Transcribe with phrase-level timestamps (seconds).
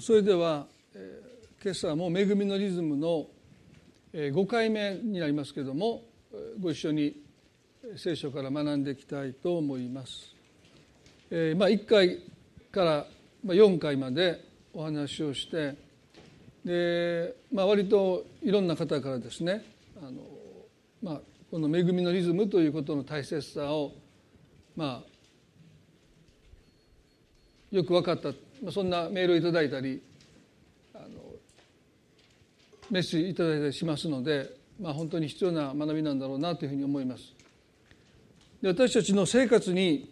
[0.00, 3.28] それでは、えー、今朝も「恵みのリズム」の
[4.12, 6.02] 5回目になりますけれども
[6.60, 7.22] ご一緒に
[7.96, 10.34] 聖書から学んでいきたいと思います。
[11.30, 12.18] えーまあ、1回
[12.72, 13.06] から
[13.46, 15.76] 4回までお話をして
[16.64, 19.64] で、まあ、割といろんな方からですね
[20.02, 20.22] あの、
[21.02, 21.20] まあ、
[21.52, 23.92] この「恵みのリズム」ということの大切さを
[24.74, 25.14] まあ
[27.70, 28.32] よく分かった
[28.72, 30.02] そんなメールをいただいたり
[30.94, 31.06] あの
[32.90, 37.32] メッセージいただいたりしますので、まあ、本当に必要な学びなんだろうなというふうに思います。
[38.62, 40.10] で私たちの生活に、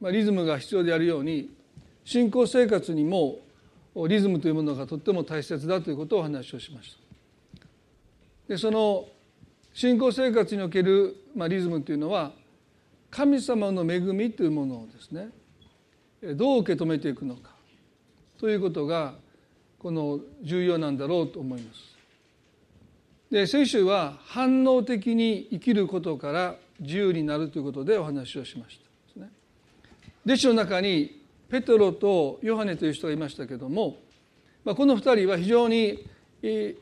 [0.00, 1.50] まあ、リズムが必要であるように
[2.04, 3.38] 信仰生活にも
[4.08, 6.98] リズムというものがとっても大切だということをお話をしました。
[8.48, 9.06] でその
[9.72, 12.32] 信仰生活における、まあ、リズムというのは
[13.10, 15.28] 神様の恵みというものをですね
[16.34, 17.54] どう受け止めていくのか
[18.40, 19.14] ということが
[19.78, 21.78] この重要なんだろうと思います。
[23.30, 28.90] で先週は反応的に生きることから自由になるということでお話をしました。
[30.24, 33.98] 弟子の中にペトロとヨハネという人がいましたけども、
[34.64, 36.06] まあ、この2人は非常に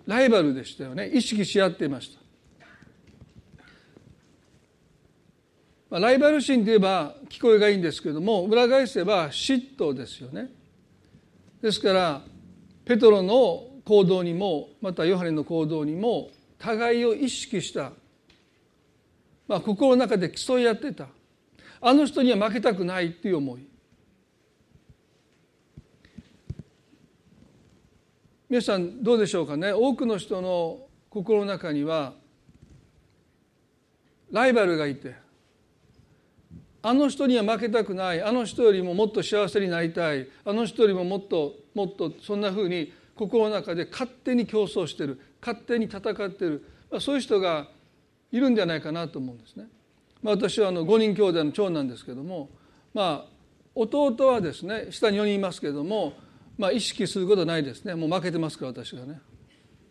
[0.06, 2.20] ライバルでしたよね意識し合っていました。
[5.90, 10.57] まあ、ライバル心といえば聞こえがいいんですけども裏返せば嫉妬ですよね。
[11.60, 12.22] ですから
[12.84, 17.92] ペトロの行動にもまたヨハネの行動にも互いを意識した、
[19.46, 21.06] まあ、心の中で競い合ってた。
[21.80, 23.66] あの人には負けたくないっていう思い。
[28.48, 29.72] 皆さんどうでしょうかね？
[29.72, 32.14] 多くの人の心の中には
[34.32, 35.14] ライバルがいて
[36.82, 38.22] あの人には負けたくない。
[38.22, 40.28] あの人よりももっと幸せになりたい。
[40.44, 45.20] あの人よりももっともっとそんなふうに心の中で勝手に競争してる。
[45.40, 47.68] 勝手に戦ってる、まあ、そういう人が
[48.32, 49.66] いるんじゃないかなと思うんですね。
[50.22, 52.50] まあ、私はあの5人兄弟の長男ですけども、
[52.92, 53.30] まあ、
[53.74, 56.14] 弟はですね下に4人いますけども、
[56.56, 57.94] まあ、意識することはないですね。
[57.94, 59.20] もう負けてますから私がね。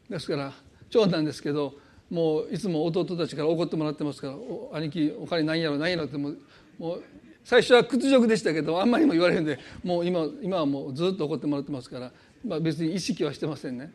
[0.10, 0.54] ですから
[0.90, 1.74] 長男ですけど
[2.10, 4.36] もういつも弟たちから怒ってもらってますから
[4.78, 6.38] 「兄貴お金ないんやろないんやろ」ってもう
[6.78, 7.04] もう
[7.44, 12.12] 最初は屈辱でしたけどあんまりも言われるんでもう今今はもうずっと怒ってもらってますから、
[12.46, 13.94] まあ、別に意識はしてませんね。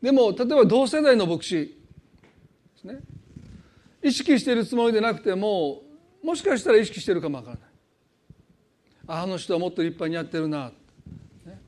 [0.00, 1.70] でも例えば同世代の牧師で
[2.80, 2.98] すね。
[4.02, 5.82] 意識しているつもりでなくても
[6.22, 7.68] もしかしたら意識してるかもわからない。
[9.08, 10.70] あの人はもっと立派にやってるな、
[11.44, 11.60] ね、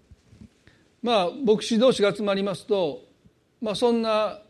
[1.02, 3.02] まあ牧師同士が集まりますと、
[3.60, 4.40] まあ、そんな、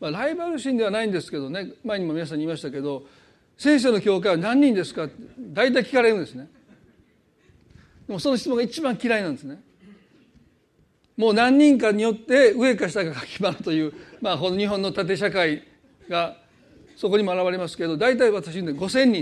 [0.00, 1.72] まあ、ライバル心ではないんですけどね。
[1.84, 3.04] 前にも皆さんに言いましたけど
[3.58, 5.04] 先生の教会は何人ですか？
[5.04, 6.48] って大体聞かれるんですね。
[8.06, 9.60] でもその質問が一番嫌いなんですね。
[11.16, 15.64] もう何人かによって上か下か決まるという、まあ、この日本の縦社会
[16.08, 16.36] が
[16.96, 19.12] そこにも現れますけど大体私で5,000人、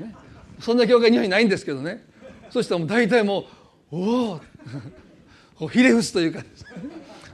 [0.00, 0.14] ね、
[0.58, 2.04] そんな教会日本にないんですけどね。
[2.50, 3.44] そしたらもう大体も
[3.92, 4.40] うお
[5.60, 6.42] おひれ伏すというか。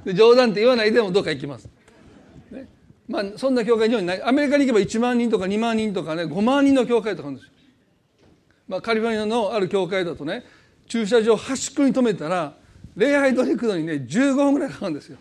[0.05, 1.71] で冗談って言わないでもどっか行きます。
[3.09, 4.23] まあ、そんな教会日本にない。
[4.23, 7.53] アメリカに行けば1万人とか2万人とかね5万人の教会とかあるんですよ、
[8.69, 10.45] まあ、カリフォルニアのある教会だとね
[10.87, 12.55] 駐車場端っこに止めたら
[12.97, 15.19] 礼拝堂に行くのにね15分ぐらいかかるんですよ。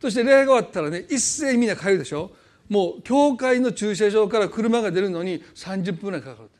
[0.00, 2.32] そして礼拝が終わったらね一斉みんな帰るでしょ。
[2.68, 6.50] もう教会の駐車場から車が出るのに30分ぐらいかかる。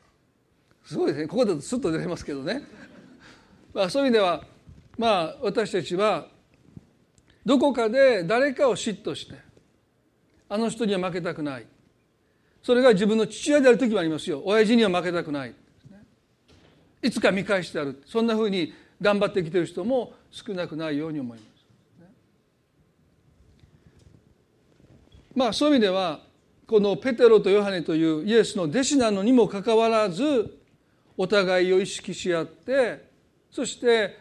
[0.85, 1.27] すごいですね。
[1.27, 2.63] ここだとスッと出れますけどね、
[3.73, 4.43] まあ、そういう意味では
[4.97, 6.27] まあ私たちは
[7.45, 9.35] どこかで誰かを嫉妬して
[10.49, 11.65] あの人には負けたくない。
[12.61, 14.41] それが自分の父親である時もありますよ。
[14.45, 15.53] 親父には負けたくない。
[17.01, 18.01] いつか見返してある。
[18.05, 21.53] そんなふうに頑張ってきてる人も少なくないように思います。
[25.35, 26.21] まあそういう意味では
[26.67, 30.57] このペテロとヨハネというイエスの弟子なのにもかかわらず
[31.17, 33.09] お互いを意識し合って
[33.51, 34.17] そして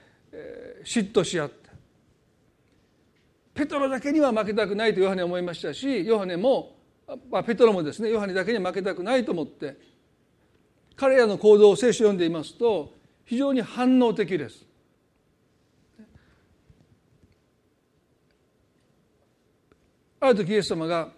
[0.84, 1.61] 嫉妬し合って
[3.54, 6.76] ペトロだけには負けたくないとヨハネは思いましたしヨハネも、
[7.30, 9.76] まあ、ペトロもですねヨハネだけには負けたくないと思って
[10.96, 12.94] 彼らの行動を聖書を読んでいますと
[13.24, 14.66] 非常に反応的です。
[20.20, 21.08] ある時イエス様が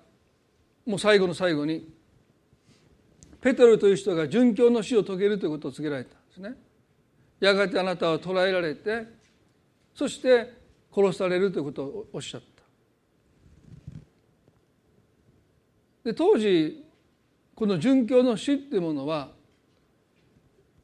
[0.86, 1.92] もう最後の最後に
[3.40, 6.54] ペトロという人が殉教の死を遂げるということを告げられたんですね。
[7.40, 9.06] やがてあなたは捕らえられて
[9.94, 10.63] そして
[10.94, 12.54] 殺されるということをおっしゃった。
[16.04, 16.84] で当時
[17.54, 19.30] この殉教の死っていうものは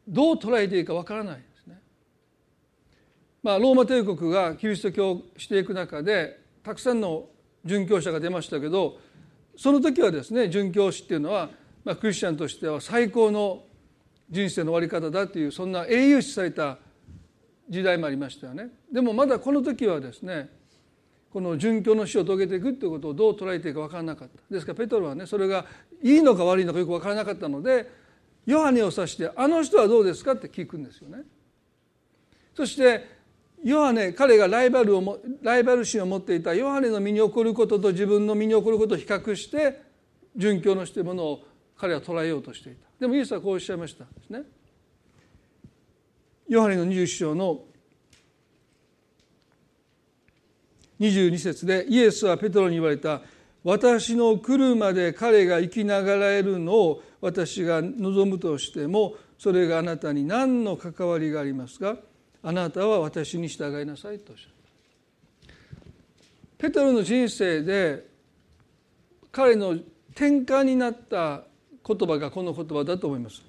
[0.08, 1.80] どう捉えていいかわからないですね。
[3.42, 7.28] まあ、ローマ帝国がキリスト教をしていく中でたくさんの
[7.64, 8.98] 殉教者が出ましたけど
[9.56, 11.50] その時はですね殉教師っていうのは、
[11.84, 13.62] まあ、クリスチャンとしては最高の
[14.30, 16.78] 人生の終わり方だというそんな英雄視された
[17.70, 18.70] 時代もありましたよね。
[18.92, 20.50] でもまだこの時はですね
[21.30, 25.64] この殉教の死を遂げていくということをどう捉えていいか分からなかったですからペトロはねそれが
[26.02, 27.88] いいのか悪いのかよく分からなかったので
[28.46, 31.22] ヨハネを指して「あの人はどうですか?」って聞くんですよね。
[32.54, 33.06] そして
[33.62, 39.80] ヨハネ彼がライバルをライバル心を持っていたヨハネの身に起こることと自分の身に起こることを比較して
[40.36, 41.44] 殉教のしているものを
[41.76, 44.42] 彼は捉えようとしていたでもイエスはこうおっしゃいましたですね
[46.50, 47.60] ヨハネの21章の
[50.98, 53.22] 22節でイエスはペトロに言われた。
[53.62, 61.96] 私の来るまで彼が生きながらえるのを私が望むとしてもそれがあなたに何の関わりがありますか？
[62.42, 65.54] あなたは私に従いなさいとおっしゃる。
[66.58, 68.08] ペトロの人生で
[69.30, 71.44] 彼の転換になった
[71.86, 73.40] 言葉がこの言葉だと思います。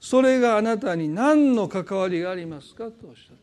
[0.00, 3.36] それがあなたに何の関わりがありますかとおっしゃっ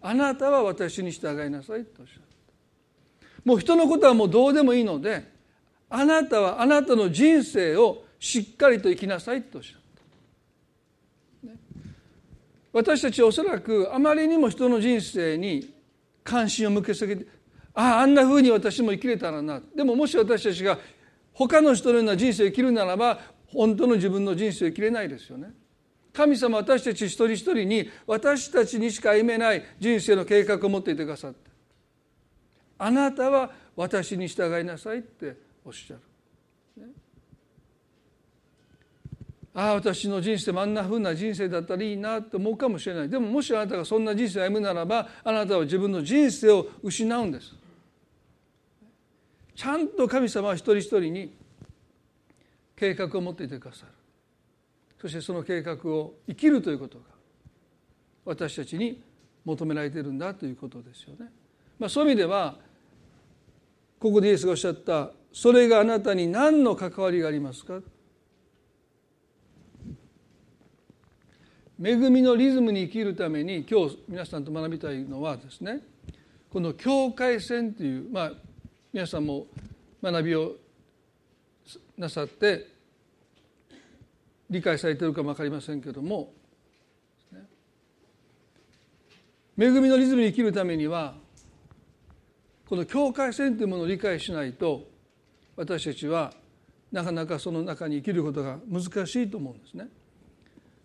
[0.00, 0.08] た。
[0.08, 2.26] あなたは私に従いなさいとおっしゃった。
[3.44, 5.30] もう人のことはもうどうでもいいので
[5.90, 9.80] あなたはあなたの人生をしっかりと生きなさいとおっしゃっ
[11.44, 11.50] た。
[12.72, 15.74] 私たちおそらくあまりにも人の人生に
[16.24, 17.26] 関心を向けすぎて
[17.74, 19.60] あああんなふうに私も生きれたらな。
[19.74, 20.78] でももし私たちが
[21.34, 25.52] 他の人のような人生を生きるならば本当の自分の人生を生きれないですよね。
[26.12, 31.50] 神様私たち一人一人に私たちにしか歩めない人生の計画を持っていてくださって
[32.78, 36.00] あなたは私に従いなさいっておっしゃる。
[39.56, 47.54] ああ私の人生もあんなふうな人生だったらいいなと思うかもしれないでももしあなたがそんな人生を歩むならばあなたは自分の人生を失うんです
[49.54, 51.34] ちゃんと神様は一人一人に
[52.76, 53.92] 計画を持っていてくださる
[55.00, 57.04] そしてその計画を生きるということが
[58.24, 59.02] 私たちに
[59.44, 61.30] 求められているんだということですよね。
[61.78, 62.58] まあ、そういう意味では
[63.98, 67.80] ここでイエスがおっしゃった「それがあなたに何の関わりがありますか?」
[71.82, 75.82] 恵みのリズムに生きるために今日皆さんと学びたいのはですね
[76.48, 78.32] この境界線というまあ
[78.94, 79.46] 皆さんも
[80.02, 80.56] 学びを
[81.96, 82.68] なさって
[84.50, 86.32] 理解されているかも分かりませんけれども
[89.58, 91.14] 恵みのリズムに生きるためには
[92.68, 94.86] この境界線というものを理解しないと
[95.56, 96.32] 私たちは
[96.92, 99.88] なかなかその中に生きることが難しいと思うんですね。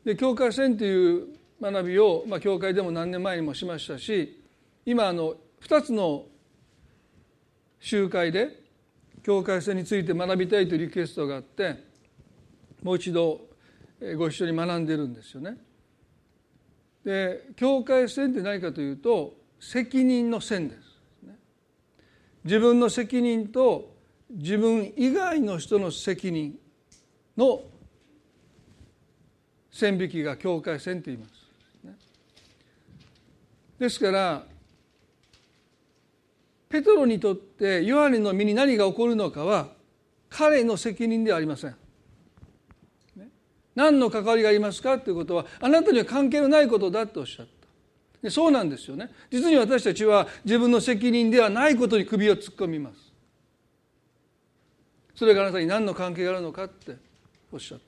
[0.06, 1.28] で境界線という
[1.62, 4.42] 学びを、まあ、教会でも何年前にもしましたし
[4.86, 6.26] 今あの2つの
[7.80, 8.61] 集会で
[9.24, 11.84] 境界線について学びたいというリクエストがあって
[12.84, 13.42] もう一度
[14.18, 15.58] ご一緒に学んでるんですよね。
[17.06, 20.82] で境界線って何かというと責任の線です。
[22.44, 23.96] 自分の責任と
[24.32, 26.58] 自分以外の人の責任
[27.38, 27.62] の
[29.72, 31.42] 線引きが境界線と言います。
[33.78, 34.46] ですから
[36.72, 39.68] ペトロにとってヨハネの身に何が起こるのかは
[40.30, 41.76] 彼の責任ではありません。
[43.76, 47.48] 何の関わりがありますかということはあなたには関係のないことだとおっしゃっ
[48.22, 48.32] た。
[48.32, 49.12] そうなんですよね。
[49.30, 52.96] 実に私たちは自分の責任ではないことに首を突っ込みます。
[55.16, 56.96] それがあなたに何の関係があるのかって
[57.52, 57.84] おっしゃった。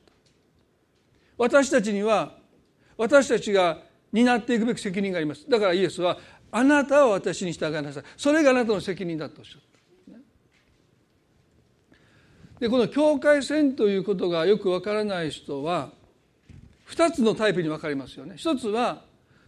[1.38, 2.36] 私たちには
[2.98, 3.80] 私たちが
[4.12, 6.18] 担っていくべき責任がありますだからイエスは
[6.56, 8.04] あなたは私に従いなさい。
[8.16, 9.74] それがあなたの責任だとおっしゃった。
[12.60, 15.92] でこの境界線ということがよくわからない人は
[16.88, 18.36] 2つのタイプに分かりますよね。
[18.38, 19.04] 一つは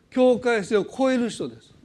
[0.09, 1.75] 境界線を超える人です、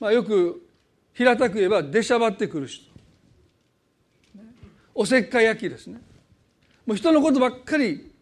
[0.00, 0.66] まあ、よく
[1.12, 2.90] 平たく言えば出しゃばってくる人。
[4.94, 6.00] おせっかい焼きですね。
[6.86, 8.12] もう人のことばっかり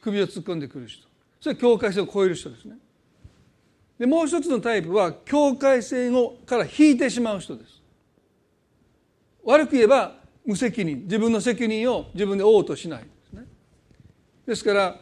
[0.00, 1.06] 首を突っ込んでくる人。
[1.40, 2.78] それは境界線を越える人ですね。
[3.98, 7.82] でもう一つのタイプは境界線をから引いてしまう人です。
[9.44, 11.02] 悪く言えば無責任。
[11.02, 13.02] 自分の責任を自分で負おうとしない。
[13.02, 13.46] ですね
[14.46, 14.96] ですから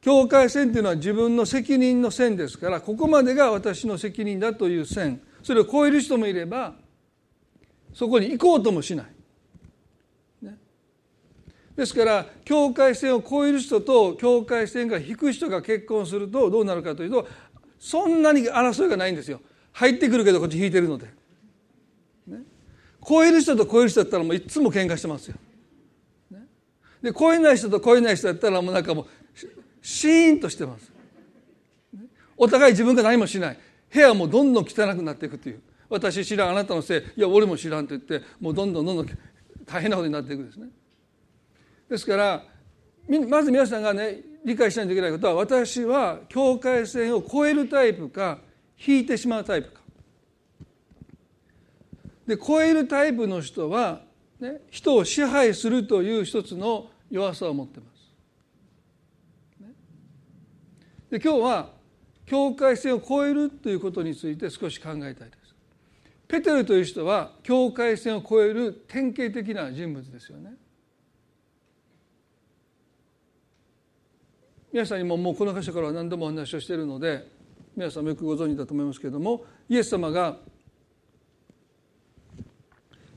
[0.00, 5.20] 境界線というのは自分の責任の線ですからここまでが私の責任だという線。
[5.42, 6.74] それを超える人もいれば
[7.94, 9.06] そこに行こうともしない。
[11.76, 17.28] ですから境界線を越える人と境界線が引く人が結婚するとどうなるかというと
[17.78, 19.40] そんなに争いがないんですよ。
[19.72, 21.06] 入ってくるけどこっち引いてるので、
[22.26, 22.38] ね、
[23.06, 25.36] 超える人と超える人だったらもういつも喧嘩してますよ、
[26.30, 26.46] ね、
[27.02, 29.06] で超えない人と超えない人だったらもうなんかもう
[29.82, 30.90] シーンとしてます、
[31.92, 32.04] ね、
[32.36, 33.58] お互い自分が何もしない。
[33.92, 35.60] 部屋もどんどん汚くなっていくという。
[35.88, 37.02] 私知らんあなたのせい。
[37.18, 39.06] いや俺も知らんと言ってもうどんどんどんどん
[39.64, 40.68] 大変なことになっていくんですね。
[41.88, 42.44] ですから
[43.28, 48.38] まず皆さんがね理解しないといけないことは私は境界線を越えるタイプか
[48.86, 49.80] 引いてしまうタイプか。
[52.28, 54.02] で越えるタイプの人は、
[54.38, 57.86] ね、人を支配するという一つの弱さを持ってま
[59.58, 59.62] す。
[59.62, 59.72] ね、
[61.10, 61.70] で今日は
[62.24, 65.56] 境界線を越えるということについて少し考えたいです。
[66.28, 70.54] ペテルという人は境界線を越える典型的な人物ですよね。
[74.76, 77.26] 皆さんにももうこの箇所からは何度もお話をしているので
[77.74, 80.36] 皆さんもよくご存知だと思いますけれどもイエス様が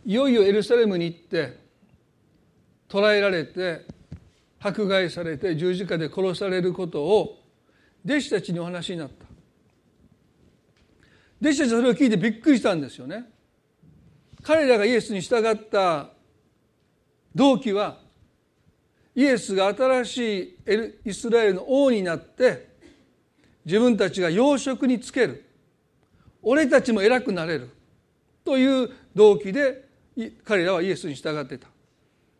[0.05, 1.59] いよいよエルサレムに行って
[2.87, 3.85] 捕らえられて
[4.61, 7.39] 迫害されて十字架で殺されることを
[8.05, 9.25] 弟子たちにお話になった。
[11.41, 13.25] 弟子たちそれを聞いてびっくりしたんですよね。
[14.43, 16.11] 彼らがイエスに従った
[17.35, 17.99] 動機は
[19.19, 20.57] イエスが新し
[21.03, 22.69] いイスラエルの王になって
[23.65, 25.43] 自分たちが養殖につける。
[26.41, 27.69] 俺たちも偉くなれる。
[28.45, 29.89] という動機で
[30.45, 31.67] 彼らはイエスに従ってた。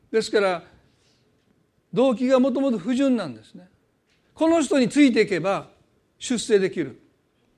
[0.09, 0.63] ですから
[1.91, 3.67] 動機がもともと不純なんですね。
[4.33, 5.67] この人についていけば
[6.17, 6.97] 出世できる。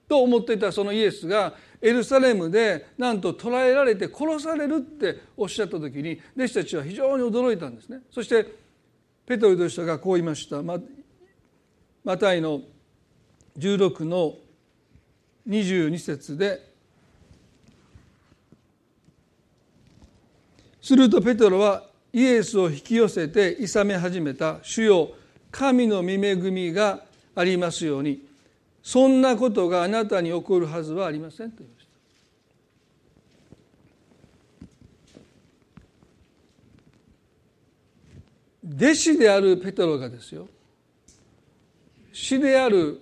[0.08, 8.00] と思っていたそのイエスがエルサレムでなんと捕らえられて殺されるっておっしゃった時に弟子たちは非常に驚いたんですね。
[8.10, 8.71] そして
[9.32, 10.62] ペトロという人がこう言いました。
[10.62, 12.60] マタイの
[13.58, 14.36] 16の
[15.48, 16.60] 22節で
[20.82, 24.60] するとペトロはイエスを引き寄せて諌め始めた。
[24.64, 25.12] 主よ
[25.50, 28.28] 神の御恵みがありますように。
[28.84, 31.81] そんなことがあなたに起こるはずはありませんと言いました。
[38.64, 40.48] 弟子であるペトロがですよ
[42.14, 43.02] 死である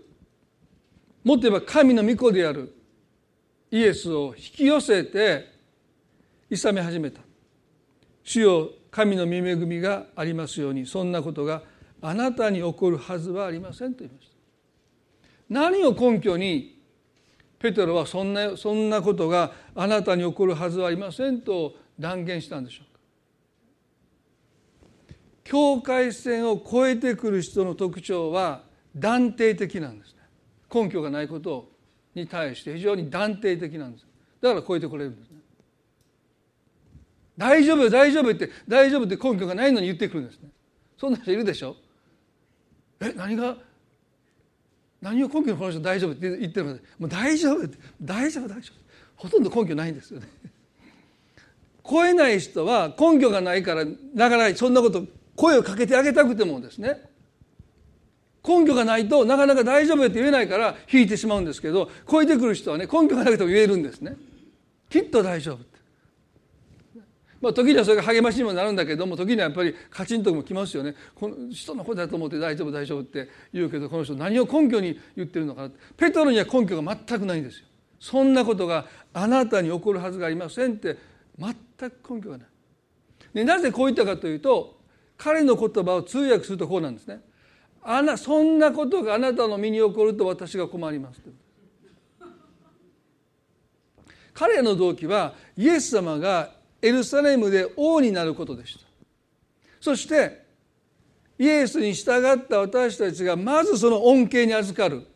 [1.23, 2.73] もっと言えば神の御子である
[3.71, 5.47] イエスを引き寄せて
[6.49, 7.21] 諌め始めた。
[8.23, 11.61] 主よ神の御恵みがありますようにそんなことが
[12.01, 14.35] あなたに起こるはずはありませんと言いました。
[15.49, 16.79] 何を根拠に
[17.59, 22.88] ペテロはそんなそんなことがあなたに起こるはずはありませんと断言したんでしょう。
[25.49, 28.61] 境界線を越えてくる人の特徴は
[28.95, 30.19] 断定的なんですね。
[30.71, 31.71] 根拠がないこと
[32.13, 34.05] に対して非常に断定的なんです。
[34.41, 35.37] だから超えてこれるんですね。
[37.35, 40.49] 大丈夫大丈夫って大丈夫って根拠がないのに言ってくるんですね。
[40.99, 41.75] そんな人いるでしょ？
[43.01, 43.57] え何が？
[45.01, 47.79] 何を根拠のこの人大丈夫って言ってるのでもう大丈夫って。
[47.99, 48.79] 大丈夫大丈夫。
[49.15, 50.27] ほとんど根拠ないんですよね。
[51.89, 55.07] 超えない人は根拠がないからなかなかそんなこと
[55.39, 57.01] 声をかけてあげたくてもですね
[58.45, 64.17] 根拠がないとなかなか大丈夫って言えないから引いてしまうんですけど超えてくる人はね根拠がなくても言えるんですね。
[64.89, 65.79] きっと大丈夫って。
[67.39, 70.93] まあ、時にはそれが励ましにもなるんだけども時にはやっぱりカチンともきますよね。
[71.15, 77.65] この人のことだと思って大丈夫大丈夫って言うけどこの人何を根拠に言ってるのかなペトロには根拠が全くないんですよ。
[78.01, 80.97] そんなことがあなたに起こるはずがありませんって
[81.37, 81.53] 全
[81.91, 82.47] く根拠がない。
[83.33, 84.78] でなぜこう言ったかというと
[85.19, 87.19] 彼の言葉を通訳するとこうなんですね。
[87.83, 91.21] あなそんなことがあなたの身に起こると私が困ります
[94.33, 98.85] 彼の動機はイエス様がエルサレムで王になることでした。
[99.81, 100.45] そして
[101.37, 105.07] イエスに従った私たちがまずその恩恵に預かる、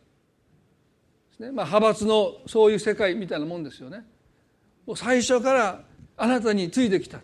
[1.39, 4.05] まあ、派閥のそういう世界みたいなもんですよね。
[4.85, 5.81] もう最初から
[6.17, 7.19] あなたについてきた。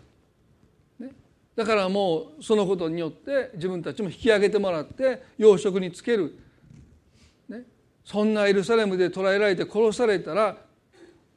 [1.56, 6.38] だからもうそのことによって自分たちも引き上げてもらって養殖につける、
[7.48, 7.62] ね、
[8.04, 10.56] そんなエルサレムで捕らえられて殺されたら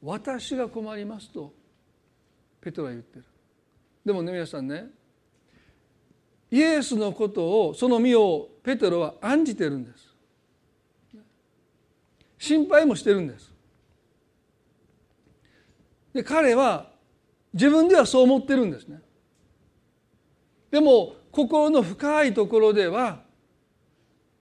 [0.02, 1.52] 私が困りますと
[2.60, 3.24] ペトロは言ってる。
[4.04, 4.86] でもね皆さんね
[6.50, 10.14] イエスのことをその身をペテロは案じてるんです。
[12.38, 13.50] 心配もしてるんです。
[16.12, 16.90] で彼は
[17.52, 19.00] 自分ではそう思ってるんですね。
[20.74, 23.20] でも心の深いところでは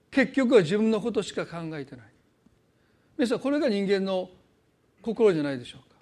[0.09, 2.05] 結局は自分のことしか考えてない。
[3.15, 4.31] 皆さんこれが人間の
[5.03, 5.95] 心じゃないでしょうか。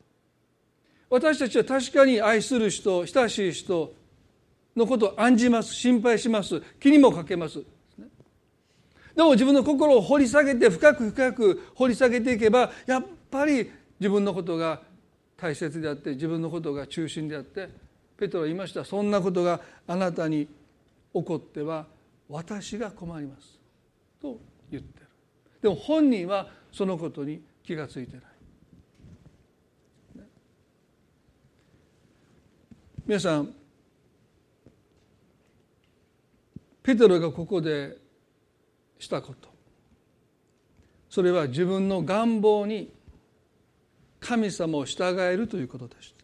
[1.09, 3.93] 私たちは確かに愛する人親しい人
[4.73, 7.61] のことを案じます心配します気にもかけます。
[9.13, 13.69] でも自分の心を掘り下げて深く深く掘り下げていけばやっぱり
[14.00, 14.81] 自分のことが
[15.35, 17.90] 大切であって自分のことが中心であって
[18.21, 18.85] ペトロは言いました。
[18.85, 20.47] そんなことがあなたに
[21.11, 21.87] 起こっては
[22.29, 23.59] 私が困ります。
[24.21, 25.07] と言ってる。
[25.63, 28.25] でも本人はそのことに気が付いてない。
[33.07, 33.51] 皆さん
[36.83, 37.97] ペテロがここで
[38.99, 39.49] したこと。
[41.09, 42.93] それは自分の願望に
[44.19, 46.20] 神様を従えるということでした。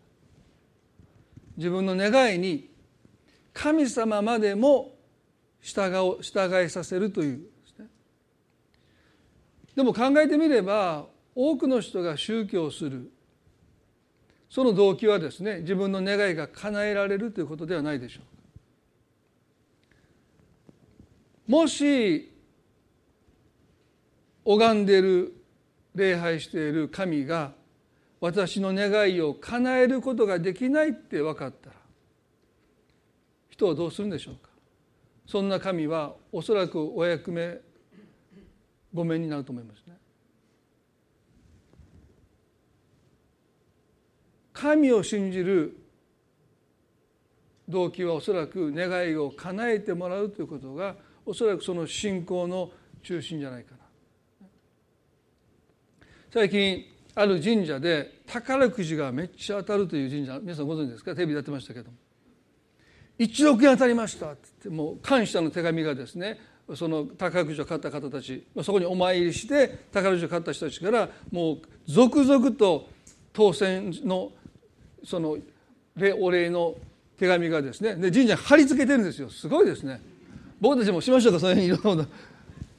[1.58, 2.70] 自分の願いに
[3.54, 4.96] 神様までも
[5.62, 7.44] 従を従いさせるというで
[7.80, 7.88] ね。
[9.76, 13.12] でも考えてみれば多くの人が宗教をする。
[14.50, 18.22] その動機はですね自分の願いが叶えられるということではないでしょ
[21.48, 22.32] うもし
[24.46, 25.34] 拝んでいる
[25.96, 27.52] 礼拝している神が
[28.20, 31.76] 私の願いを叶えることができないって分かったら
[33.50, 34.50] 人はどうするんでしょうか？
[35.28, 37.60] そんな神はおそらくお役目
[38.94, 39.98] ごめんになると思いますね。
[44.54, 45.78] 神を信じる
[47.70, 50.96] 動機はおそらく願いを叶えてもらうということが
[51.26, 52.72] おそらくその信仰の
[53.04, 53.78] 中心じゃないかな。
[56.32, 56.86] 最近
[57.20, 61.16] ある神社で宝くじがめっちゃ当たるという神社皆さんご存知ですか？
[61.16, 61.90] テレビでやってましたけど
[63.18, 66.40] 1億円当たりましたってってもう感謝の手紙がですね
[66.76, 72.88] その宝くじを買った方たちそこにお参りして宝くじを買った人たちからもう続々と
[73.34, 74.32] 当選の
[75.04, 75.38] その
[76.20, 76.76] お礼の
[77.18, 79.32] 手紙がですねで神社に貼り付けてるんですよ。
[79.32, 80.00] すごいですね。
[80.62, 81.40] 僕たちもしましょうか？
[81.40, 82.08] そういういろんな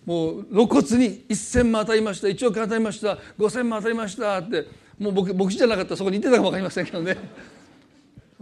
[0.09, 4.65] もう露骨に1,000万当たりました1億当たりました5,000万当たりましたって
[4.99, 7.19] もう僕牧師じゃなかったらそこに行ってたかも分かりませんけどね。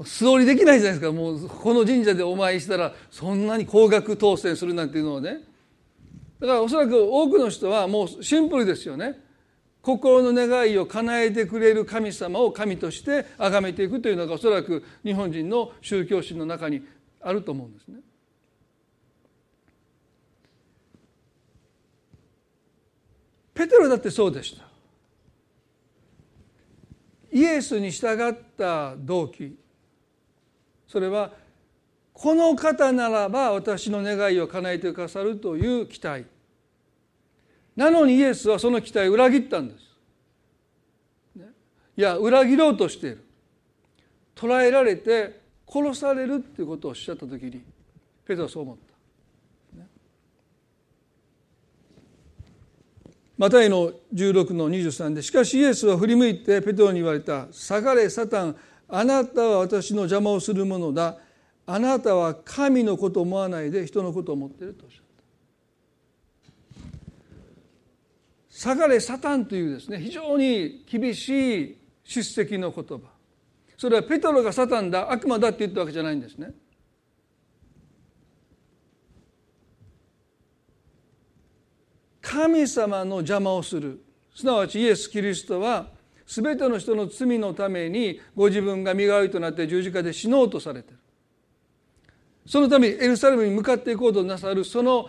[0.05, 1.11] 素通りできないじゃないですか。
[1.11, 5.41] もうこの神社でお参りしたらそんなに高額当選するなんていうのをね。
[6.39, 9.19] だからおそらく多くの人はもうシンプルですよね。
[9.83, 16.83] 心の願いを叶えてくれる神様を神として崇めていくというのがおそらく日本人の宗教心の中に
[17.21, 17.97] あると思うんですね。
[23.57, 24.67] ペテロだってそうでした。
[27.33, 29.59] イエスに従った動機
[30.87, 31.33] それは
[32.13, 36.25] この方ならば私の願いを叶えてくださるという期待
[37.75, 39.87] なのにイエスはその期待を裏切ったんです。
[41.99, 43.25] いや裏切ろうとしている
[44.35, 47.53] 捕らえられて殺されるっていうことをおっしゃった時に
[48.27, 48.86] ペテロはそう思った。
[53.39, 58.57] マタイの16の23でしかしイエスは振り向いてペテロに言われた「下がれサタン。
[58.89, 61.19] あなたは私の邪魔をするものだ。
[61.67, 65.23] あなたは神のことを思わないで人のことを思っている」とおっしゃった
[68.49, 73.17] 「下がれサタン」というですね非常に厳しい叱責の言葉。
[73.77, 76.55] それはペトロがサタンだ悪魔だって言ったわけじゃないんですね。
[82.29, 84.03] 神様の邪魔をする。
[84.35, 85.87] すなわちイエス・キリストは
[86.27, 90.99] 全ての人の罪のためにご自分が身代わりとなって十字架で死のうとされている。
[92.45, 95.09] そのためにエルサレムに向かっていこうとなさるその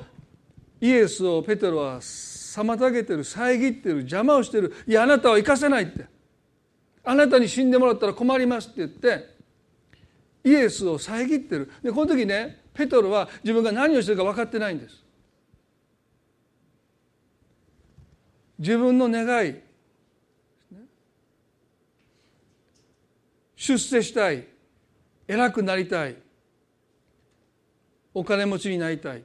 [0.80, 4.73] イエスをペテロは妨げてる遮ってる邪魔をしてる。
[4.86, 6.06] いやあなたは行かせないって。
[7.03, 8.75] あなたに死んでもらったら困りますって。
[8.77, 9.36] 言って
[10.43, 11.71] イエスを遮ってる。
[11.82, 15.07] でこの時ねペトロは自分が何をしてるか分かってないんです。
[18.60, 19.56] 自分の願い
[23.56, 24.48] 出世したい
[25.28, 26.15] 偉くなりたい
[28.13, 29.24] お金持ちになりたい。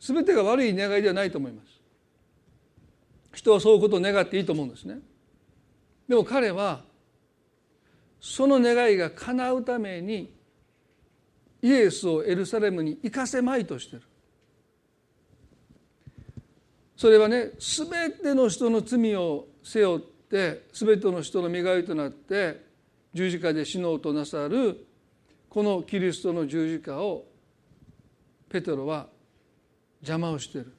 [0.00, 1.80] 全てが悪い願いではないと思います。
[3.32, 4.98] 人はそういうことを願っていいと思うんですね。
[6.08, 6.82] でも彼は
[8.20, 10.34] その願いが叶うために
[11.62, 14.02] イエスをエルサレムに行かせまいとしてる。
[16.96, 22.64] それはね全ての人の罪を背負って全ての人の身代わりとなって
[23.12, 24.86] 十字架で死のうとなさる
[25.48, 27.26] このキリストの十字架を
[28.48, 29.08] ペテロは
[30.00, 30.72] 邪魔をしてる。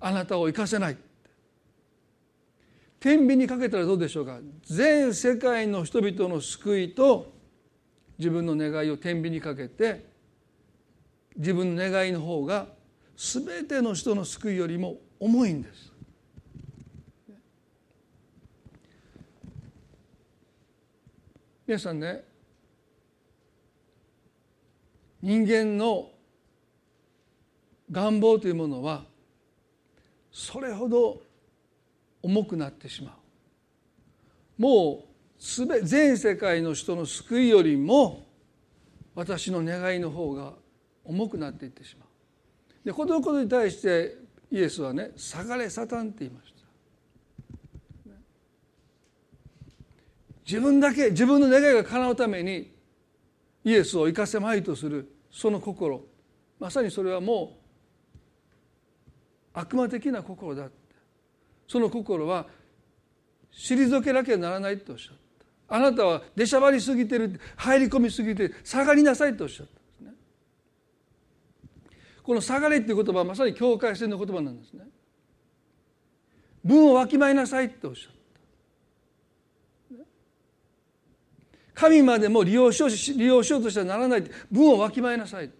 [0.00, 0.96] あなたを生かせない
[3.00, 4.38] 天秤にかけたらどうでしょうか？
[4.64, 7.32] 全世界の人々の救いと
[8.18, 10.06] 自分の願いを天秤にかけて
[11.36, 12.66] 自分の願いの方が
[13.16, 15.90] 全ての人の救いよりも重いんです。
[21.66, 22.22] 皆さんね
[25.22, 26.10] 人間の
[27.90, 29.04] 願望というものは
[30.30, 31.22] それほど
[32.20, 33.16] 重くなってしま
[34.58, 34.62] う。
[34.62, 35.06] も
[35.38, 38.26] うすべ全世界の人の救いよりも
[39.14, 40.52] 私の願いの方が
[41.02, 42.08] 重くなっていってしまう。
[42.84, 46.54] でこのことに対してイエスはね「下がれサタン」って言いました。
[50.46, 52.72] 自分だけ自分の願いが叶うために
[53.64, 56.04] イエスを生かせまいとするその心。
[56.60, 57.58] まさにそれはも
[59.54, 60.94] う悪魔的な心だって。
[61.66, 62.46] その心は
[63.52, 65.16] 退けなきゃならないとおっしゃっ
[65.68, 65.76] た。
[65.76, 69.83] あなたは出しゃばりすぎてる入り込みすぎて下がりなさいとおっしゃった。
[72.24, 74.84] この下がれっていう言葉はまさに境界線の言葉なんですね。
[76.64, 78.14] 分をわきまえなさいとおっしゃった。
[81.74, 85.50] 神までも利用しよう利用しようとしてはならない分をわきまえなさい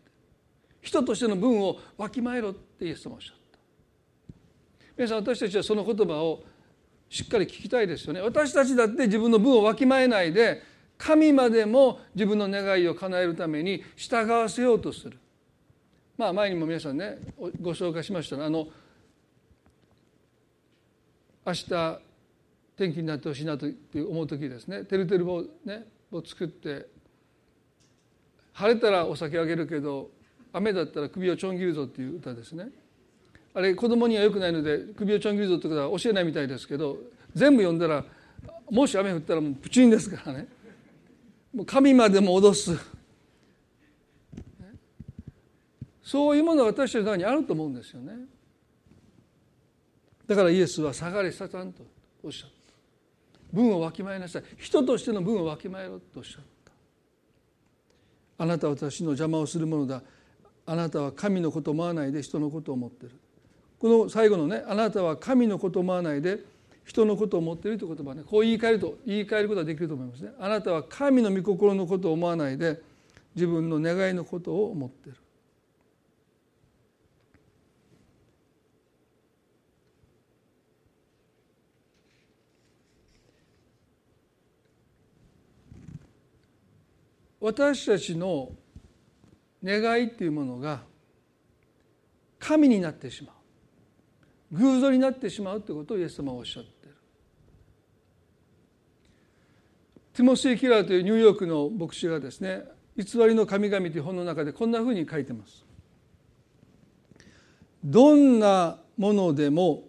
[0.80, 4.34] 人としての分をわきまえろってイエス様おっしゃった。
[4.96, 6.44] 皆さん私たちはその言葉を
[7.10, 8.22] しっかり聞きたいですよね。
[8.22, 10.62] 私たちだって自分の分をわきまえないで
[10.96, 15.18] 神までも自分の願いを叶えるために従わせようとする。
[16.16, 17.18] まあ前にも皆さんね
[17.60, 18.68] ご紹介しましたあの
[21.46, 22.00] 明日
[22.76, 24.84] 天気になってほしいなと思う時ですね。
[24.84, 26.86] てるてる棒ねを作って
[28.52, 30.10] 晴れたらお酒あげるけど
[30.52, 32.68] 雨だったら首をちょん切るぞっていう歌ですね。
[33.52, 36.96] あれ子供にはよくないので首をちょん切るぞってことは教えないみたいですけど
[37.34, 38.04] 全部読んだら
[38.70, 40.48] もし雨降ったらもうプチンですからね。
[41.54, 42.93] もう神までも脅す。
[46.04, 48.12] そういうものが私たちの中にあると思うんですよね。
[50.26, 51.82] だからイエスは下がれサタンと
[52.22, 52.54] おっしゃった。
[53.52, 54.42] 分をわきまえなさい。
[54.58, 56.72] 人としての分をわきまえろとおっしゃった。
[58.36, 60.02] あなたは私の邪魔をするものだ。
[60.66, 63.14] あなたは神のことを思わないで人のことを思っている。
[63.78, 66.40] この最後のねあなたは神のことを思わないで
[66.84, 68.22] 人のことを思っているという言葉ね。
[68.26, 70.32] こう言い換えると言い換えることができると思いますね。
[70.38, 72.82] あなたは神の御心のことを思わないで
[73.34, 75.18] 自分の願いのことを思っている。
[87.44, 88.52] 私たちの
[89.62, 90.80] 願いっていうものが
[92.38, 93.32] 神になってしま
[94.50, 96.94] う偶像になってしまうということをイエス様はおっしゃってる
[100.14, 102.62] ティモシー・キラーというニューヨークの牧師がですね
[102.96, 105.66] 「偽りの神々」という本の中でこんなふうに書いてます。
[107.84, 109.86] どんなものでも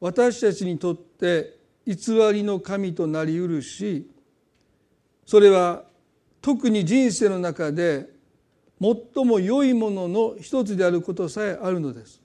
[0.00, 4.06] 私たちにとって偽りの神となりうるし
[5.24, 5.93] それは
[6.44, 8.06] 特に人生の中で
[8.78, 12.20] 最も良いものの一つであることさえあるのです。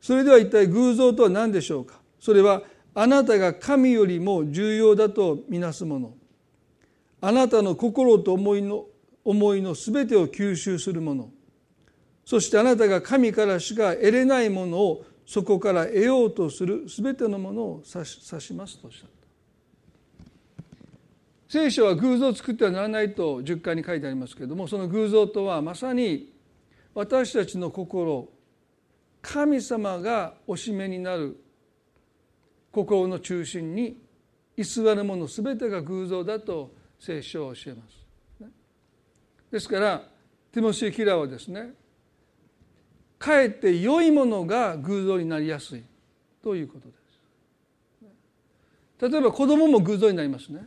[0.00, 2.00] それでは一体偶像とは何でしょうか？
[2.18, 6.14] それはあなたが神よりも重要だとみなすもの。
[7.20, 8.86] あなたの心と思いの
[9.22, 11.30] 思いの全てを吸収するもの。
[12.24, 19.23] そしてあなたが神からしか得れないものをそこから得ようとする全てのものを指しますとおっしゃった。
[21.54, 26.32] 聖書は偶像を作ってはならないと10回に書いてありますけれどもその偶像とはまさに
[26.94, 28.28] 私たちの心
[29.22, 31.40] 神様がおしめになる
[32.72, 33.96] 心の中心に
[34.56, 38.50] 居座るもの全てが偶像だと聖書は教えます。
[39.52, 40.02] ですから
[40.50, 41.72] ティモシー・キラーはですね
[43.16, 45.84] かえって良いものが偶像になりやすい
[46.42, 46.94] ということで
[48.98, 49.08] す。
[49.08, 50.66] 例えば子供も偶像になりますね。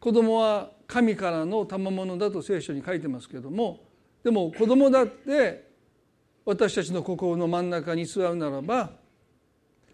[0.00, 3.80] 子供は神からの賜物だと聖書に書いてますけども
[4.22, 5.68] でも子供だって
[6.44, 8.90] 私たちの心の真ん中に座るならば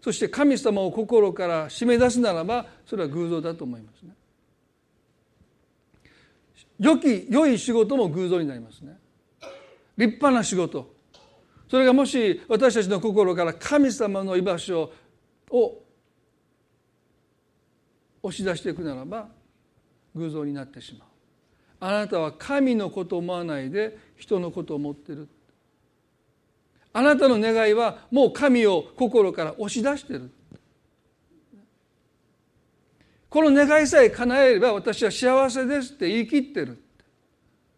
[0.01, 4.11] そして神様を心から締め出すならばそれは偶像だと思いますね。
[6.79, 8.97] 良き良い仕事も偶像になりますね。
[9.97, 10.93] 立派な仕事
[11.69, 14.91] それがもし私たちの心から神様の居場所
[15.49, 15.81] を
[18.21, 19.27] 押し出していくならば
[20.15, 21.07] 偶像になってしまう。
[21.79, 25.27] あなたは神のことを思わないで人のことを思ってる。
[26.93, 30.31] あなたの願いはもう神を心から押し出してる。
[33.29, 36.81] この願いさえ叶えれば私は幸せですって言い切ってる。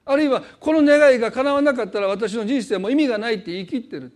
[0.06, 4.14] あるいはこの願いが叶わなかったら私の人生はもう意味がないって言い切ってる。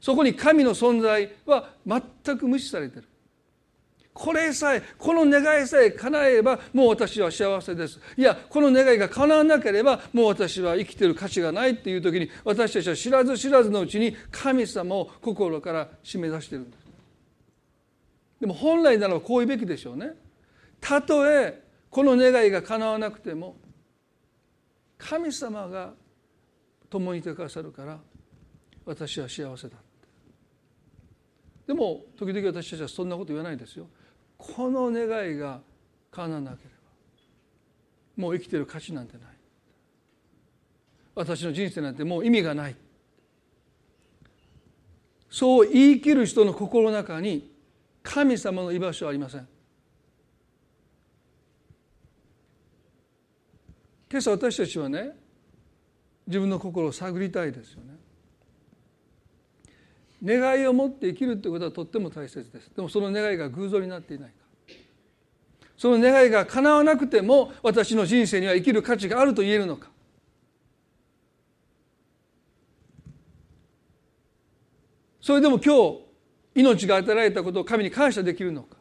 [0.00, 3.04] そこに神の存在は全く無視されてる。
[4.12, 8.00] これさえこの願いさえ叶えればもう私は幸せです。
[8.16, 16.80] いやこの願いが叶わなければもう私は生きてる価値がないっていう時に私たちは知らず知らずのうちに神様を心から締め出してるんです。
[18.40, 20.12] でも本来ならこう言うべきでしょうね。
[20.80, 23.56] たとえこの願いが叶わなくても
[24.98, 25.92] 神様が
[26.88, 27.98] 共にいてくださるから
[28.84, 29.76] 私は幸せだ
[31.66, 33.86] でも時々私たちはそんなこと言わないですよ。
[34.40, 35.60] この願いが
[36.10, 36.70] 叶わなけれ
[38.16, 39.26] ばもう生きてる価値なんてない。
[41.14, 42.76] 私の人生なんてもう意味がない。
[45.30, 47.50] そう言い切る人の心の中に
[48.02, 49.46] 神様の居場所はありません。
[54.10, 55.12] 今朝私たちはね
[56.26, 57.94] 自分の心を探りたいですよね。
[60.24, 62.70] 願いを持って生きるということはとっても大切です。
[62.74, 64.34] でもその願いが偶像になっていないか。
[65.76, 69.88] その願いが叶わなくても私の人生には生きる価値があると言えるのか。
[75.22, 76.00] それでも今日
[76.54, 78.76] 命が与えられたことを神に感謝できるのか。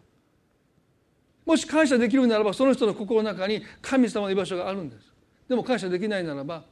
[1.46, 5.14] もし感謝できるならばその人の心の中に神様の居場所があるんです。
[5.48, 6.64] でも感謝できないならば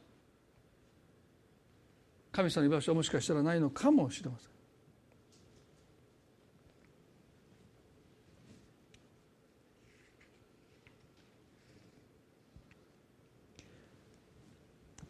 [2.31, 4.56] 神様の居場所はもしかしたらないのかもしれません。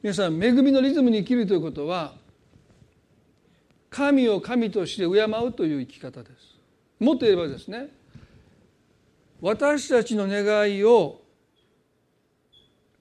[0.02, 2.14] 皆さん恵みのリズムに生きるということは
[3.90, 6.56] 神を神として敬うという生き方です。
[7.00, 7.88] もっと言えばですね
[9.42, 11.22] 私たちの願いを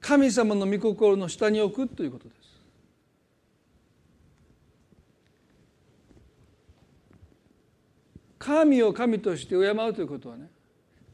[0.00, 2.36] 神様の御心の下に置くということです。
[8.38, 10.48] 神を神として敬うということはね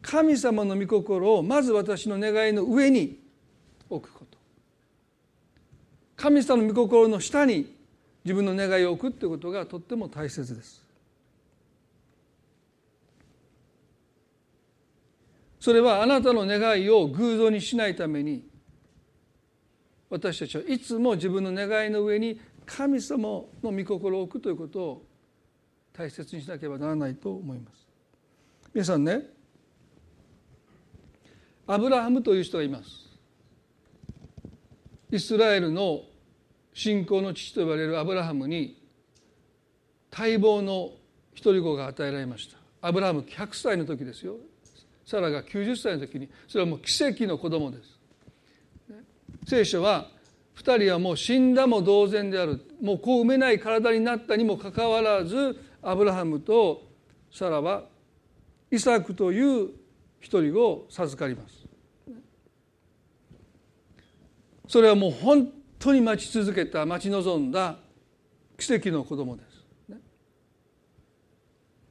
[0.02, 3.18] 神様の御心をまず私の願いの上に
[3.88, 4.31] 置くこと。
[6.22, 7.74] 神様の御心の下に
[8.24, 10.80] 自分の願いを置くということがとっても大切です。
[15.58, 18.44] それはあなたの願いを偶像にしないために
[20.10, 25.06] 私たちはいつも自分の願いの上に神様の御心を置くということを
[25.92, 27.88] 大切にしなければならないと思います。
[28.72, 29.26] 皆さんね
[31.66, 33.10] アブラハムという人がいます。
[35.10, 36.11] イスラエルの
[36.74, 38.80] 信仰の父と呼ばれるアブラハムに
[40.16, 40.90] 待望の
[41.34, 42.56] 一人子が与えられました。
[42.80, 44.36] アブラハム100歳の時ですよ。
[45.04, 47.98] サラが90歳の時にそれはもう奇跡の子供です。
[49.46, 50.08] 聖書は
[50.56, 52.60] 2人はもう死んだも同然である。
[52.80, 56.82] もう子を埋めない体になったにもかかわらずアブラハムと
[57.32, 57.84] サラは
[58.70, 59.70] イサクという
[60.20, 61.54] 一人子を授かります。
[64.68, 67.76] それはもう本当に待ち続けた待ち望んだ
[68.56, 69.48] 奇跡の子供です。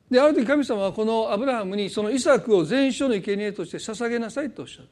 [0.10, 4.86] である時神様はこのアブラハムにそのイサクを全焼の生贄として捧げなさいとおっしゃっ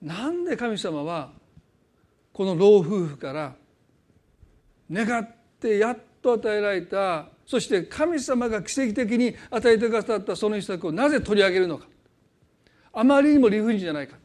[0.00, 0.06] た。
[0.06, 1.32] なんで神様は
[2.32, 3.54] この老夫婦から
[4.90, 5.28] 願っ
[5.60, 11.86] てやっと与えられたそして神様が奇跡的に与えてくださったそのイサクをなぜ取り上げるのか
[12.92, 14.16] あまりにも理不尽じゃないか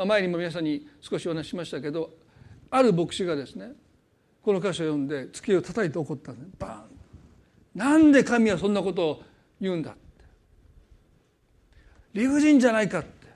[0.00, 2.08] まあ、前にも皆さんに少しお話ししましたけど
[2.70, 3.72] ある牧師がですね
[4.40, 6.84] この箇所を読んで机を叩いて怒ったんですバーン。
[7.74, 9.22] なんで神はそんなことを
[9.60, 10.00] 言うんだって。
[12.14, 13.26] 理不尽じゃないかって。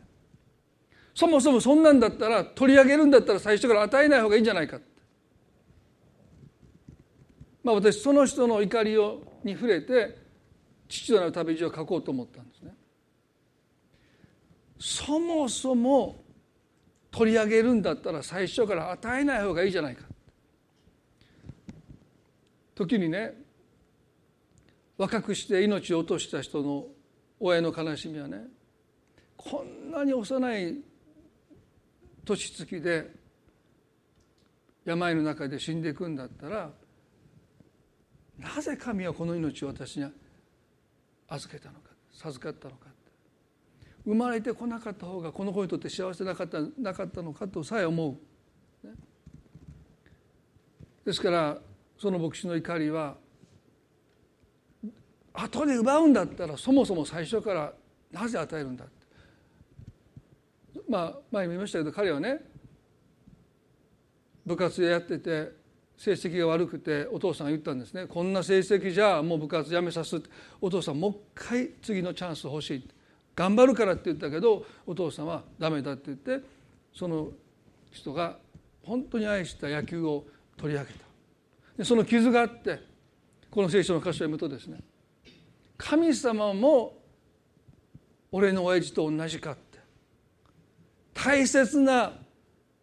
[1.15, 4.87] そもそもそんなんだったら取り上げるんだったら最初から与えない方がいいんじゃないかって。
[7.63, 10.17] まあ私その人の怒りをに触れて
[10.89, 12.75] 父となる旅路を書こうと思ったんですね。
[14.79, 16.24] そもそも
[17.15, 20.03] 取り上げるんだったら最初から与えない方がいいじゃないか。
[22.75, 23.41] 時にね
[24.99, 26.87] 若くして命を落とした人の
[27.39, 28.49] 親の悲しみはね
[29.37, 30.75] こんなに幼い
[32.25, 33.13] 年月で
[34.85, 36.73] 病の中で死んでいくんだったら
[38.41, 40.07] なぜ神はこの命を私に
[41.29, 42.94] 預けたのか授かったのか。
[44.05, 48.89] 生まれてこなかった方がこの子にとって幸せなかったなかったのかとさえ思う。
[51.05, 51.59] ですから
[51.99, 53.17] その牧師の怒りは
[55.33, 57.73] 後で奪うんだったらそもそも最初から
[58.13, 58.85] なぜ与えるんだ
[60.89, 62.41] まあ前にも言いましたけど彼はね
[64.47, 65.53] 部活やってて
[65.97, 68.07] 成績が悪くてお父さんが言ったんですね。
[68.07, 70.21] こんな成績じゃもう部活やめさす
[70.61, 73.04] お父さんもう一回次のチャンス欲しいって。
[73.35, 76.45] 頑張るからって言ったけどお父さんはダメだって言って
[76.95, 77.29] その
[77.91, 78.39] 人が
[78.83, 80.25] 本当に愛した野球を
[80.57, 80.99] 取り上げた。
[81.79, 82.81] でその傷があって
[83.51, 84.79] この聖書の箇所を読むとですね
[85.77, 86.97] 神様も
[88.31, 89.79] 俺の親父と同じかって。
[91.15, 92.13] 大切な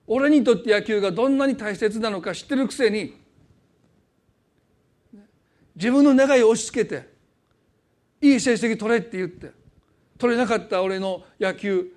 [0.08, 3.14] 俺にとって野球がどんなに大切なのか知ってるくせに
[5.76, 7.08] 自分の願いを押し付けて
[8.22, 9.52] いい成績取れって言って
[10.22, 11.88] 取れなかった俺の野球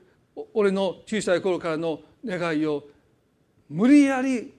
[0.55, 2.85] 俺の小さい頃からの願いを
[3.69, 4.55] 無理やり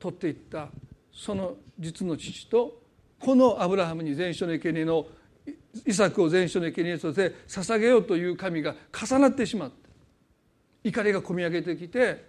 [0.00, 0.66] 取っていった
[1.12, 2.82] その実の父と
[3.20, 5.06] このアブラハムに全書の生贄の
[5.86, 9.76] イサクを全書の生贄として捧げようという神が重なってしまって
[10.82, 12.24] 怒りがこみ上げてきて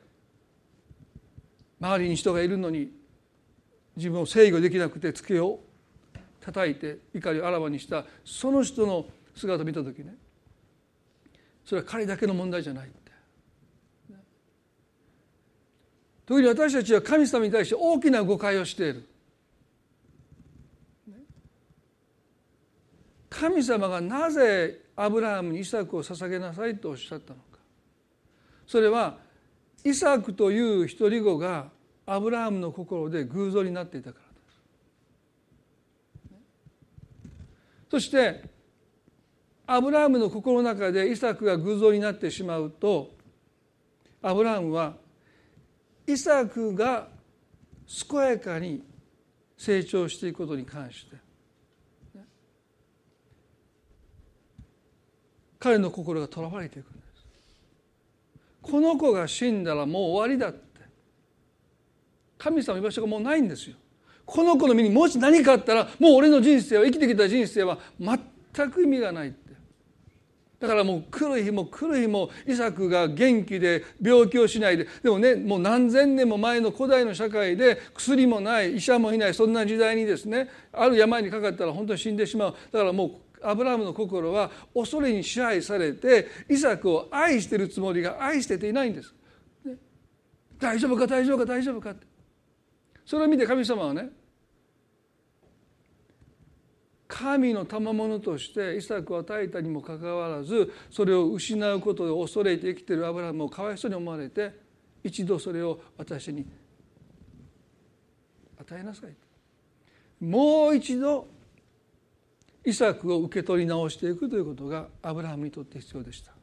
[1.81, 2.91] 周りに人がいるのに
[3.95, 5.61] 自分を制御できなくて机を
[6.39, 10.13] 叩いて怒りをあらわにしたその人の姿を見た時ね
[11.69, 13.11] それは彼だけの問題じゃないって。
[16.25, 19.07] 時に私たちは神様に対して大きな誤解をしている。
[23.29, 27.59] 神様がなぜアブラハムにイサクを捧げなさいとおっしゃったのか。
[28.65, 29.19] それは
[29.83, 31.69] イサクという独り子が
[32.07, 34.41] アブラハムの心で偶像になっていたからで
[37.11, 37.21] す。
[37.91, 38.57] そして
[39.71, 43.11] アブラハムの心の中でイサクが偶像になってしまうと
[44.19, 44.95] アブラハムは
[46.07, 47.07] イサクが
[48.09, 48.83] 健やかに
[49.55, 51.17] 成長していくことに関して
[55.59, 57.25] 彼の心がとらわれていくんです。
[58.61, 60.79] この子が死んだらもう終わりだって。
[62.37, 63.75] 神様の居場所がもうないんですよ。
[64.25, 69.35] この子の身にもし何かあったらもう俺の人生は生きてきた人生は全く意味がない
[70.59, 82.55] だからもう来る日も来る日もイサクが元気で病気をしないででもねもう何千年も前の古代の社会で薬もない医者もいないそんな時代にですねある病にかかったら本当に死んでしまう。
[82.71, 89.13] だからもうアブラハムの心は恐れに支配されてイサクを愛してるつもりが愛してていないんです。
[89.63, 89.75] ね、
[90.59, 92.05] 大丈夫か大丈夫か大丈夫かって。
[93.05, 94.09] それを見て神様はね
[97.09, 104.53] 神の賜物としてイサクを与えたにもかかわらずそれを失うことで恐れて生きてるアブラハムをかわいそうに思われて
[105.03, 106.45] 一度それを私に
[108.59, 109.15] 与えなさい。
[110.23, 111.27] もう一度
[112.63, 116.33] イサクを受け取り直していくということがアブラハムにとって必要でした。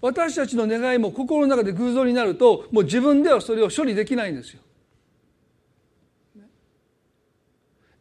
[0.00, 4.62] 私たちの願いも心の中で偶像になるともう自分ではそれを処理できないんですよ。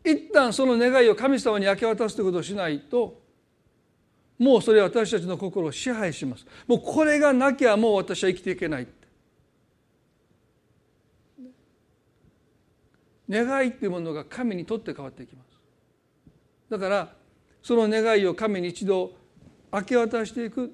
[0.06, 3.22] 一旦その願いを神様に明け渡すということをしないと
[4.38, 6.46] もうそれは私たちの心を支配します。
[6.68, 8.88] もうこれがなきゃもう私は生きていけない
[13.30, 15.48] 願いっていうものが神にとって変わっていきます。
[16.70, 17.14] だから
[17.64, 19.14] その願いを神に一度
[19.74, 20.74] 明け渡していく。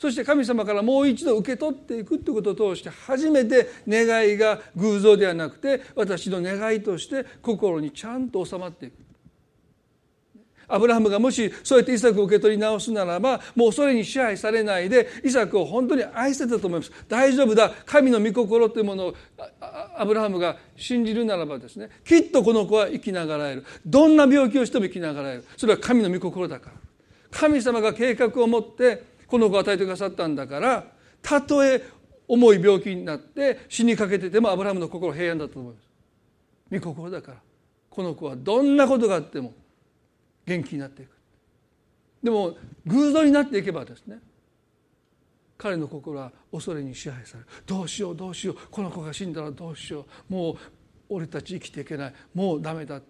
[0.00, 8.94] そして神様からもう一度受け取っていくということを通して初めて願いが偶像ではなくて私の願いとして心にちゃんと収まっていく。
[10.68, 16.92] アブラハムがもしそうやってイサクを受け取り直すならばもうそれに支配されないでイサクを本当に愛してたと思います。
[17.06, 17.70] 大丈夫だ。
[17.84, 19.14] 神の御心というものを
[19.96, 23.66] アブラハムが信じるならばですねきっとこの子は生きながらえる。
[23.84, 25.44] どんな病気をしても生きながらえる。
[25.58, 26.76] それは神の御心だから。
[27.30, 30.84] 神様が計画を持ってこの子を与えてくださったんだから
[31.22, 31.82] たとえ
[32.26, 35.88] 重い病気になって死にかけててもアブラハムの心平安だと思います。
[36.72, 37.38] 御心だから。
[37.88, 39.52] この子はどんなことがあっても
[40.46, 41.10] 元気になっていく。
[42.22, 42.56] でも
[42.86, 44.18] 偶像になっていけばですね
[45.58, 47.46] 彼の心は恐れに支配される。
[47.66, 48.56] どうしようどうしよう。
[48.70, 50.32] この子が死んだらどうしよう。
[50.32, 50.56] もう
[51.08, 52.14] 俺たち生きていけない。
[52.34, 53.00] もうダメだ。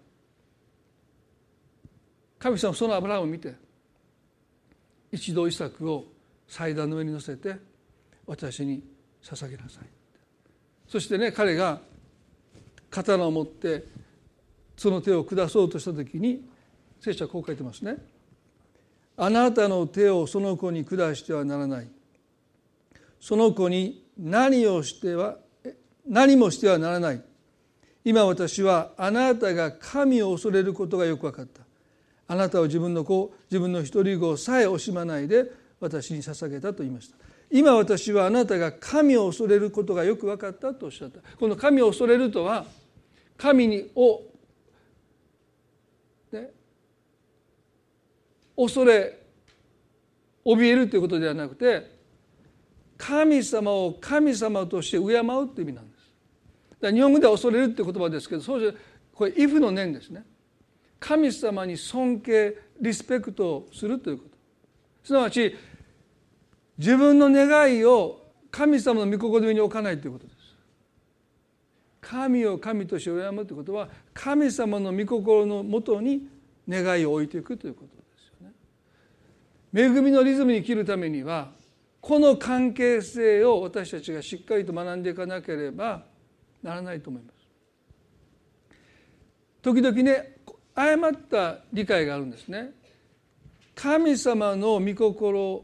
[2.39, 3.53] 神様そのアブラハムを見て
[5.11, 6.05] 一度イサクを
[6.51, 7.55] 祭壇の上に乗せて
[8.27, 8.83] 私に
[9.23, 9.85] 捧げなさい。
[10.85, 11.79] そしてね彼が
[12.89, 13.85] 刀を持って
[14.75, 16.45] その手を下そうとした時に
[16.99, 17.95] 聖書はこう書いてますね。
[19.15, 21.87] あなたの手をその子に下してはならない。
[23.21, 25.37] その子に何をしては
[26.05, 27.23] 何もしてはならない。
[28.03, 31.61] 今私はあなたが神を恐れることがよく分かった。
[32.27, 37.17] あなたは自分の子自分の一人子さえ惜しまないで私に捧げたと言いました
[37.49, 42.65] 今私はあなたが神を恐れることがよく分かったとおっしゃったこの神を恐れるとは
[43.35, 44.21] 神にを、
[46.31, 46.51] ね、
[48.55, 49.17] 恐れ
[50.45, 51.99] 怯えるということではなくて
[52.97, 56.01] 神様を神様として敬うという意味なんです
[56.81, 56.91] だ。
[56.91, 58.71] 日本語では恐れるっていう言葉ですけどそうじゃ
[59.13, 60.23] これ「if」の念ですね。
[60.99, 64.37] 神様に尊敬リスペクトをするということ
[65.03, 65.55] すなわち
[66.81, 70.37] 自分の願いを神様の御心に置かないということです。
[72.01, 76.27] 神を神として敬むということは神様の御心のもとに
[76.67, 79.97] 願いを置いていくということですよね。
[79.99, 81.51] 恵みのリズムに生きるためには
[82.01, 86.03] この関係性を私たちがしっかりと学んでいかなければ
[86.63, 87.35] ならないと思います。
[89.61, 90.35] 時々ね
[90.73, 92.71] 誤った理解があるんですね。
[93.75, 95.63] 神様の御心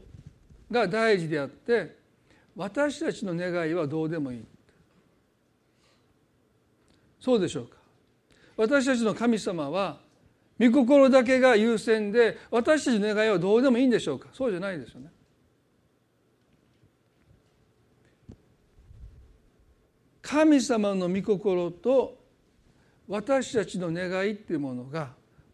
[0.70, 1.96] が大事であって
[2.56, 4.44] 私たちの願いはどうでもいい。
[7.20, 7.76] そうでしょうか。
[8.56, 10.00] 私たちの神様は
[10.58, 14.28] 御心だけが優先で私たちの願いはどうでもいいんでしょうか。
[14.32, 15.10] そうじゃないですよね。
[20.20, 22.18] 神様の御心と
[23.06, 25.12] 私たちの願いっていうものが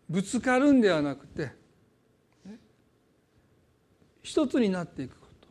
[0.09, 1.53] ぶつかるんではなくて
[4.25, 5.49] 一つになっていくこと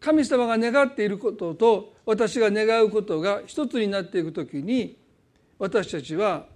[0.00, 4.96] 神様が願っていることと私が願うことが一つになっていくときに
[5.58, 6.46] 私たちは、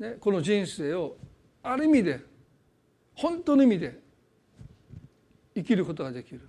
[0.00, 1.16] ね、この人生を
[1.62, 2.20] ある意味で
[3.14, 4.00] 本当の意味で
[5.54, 6.40] 生きることができる。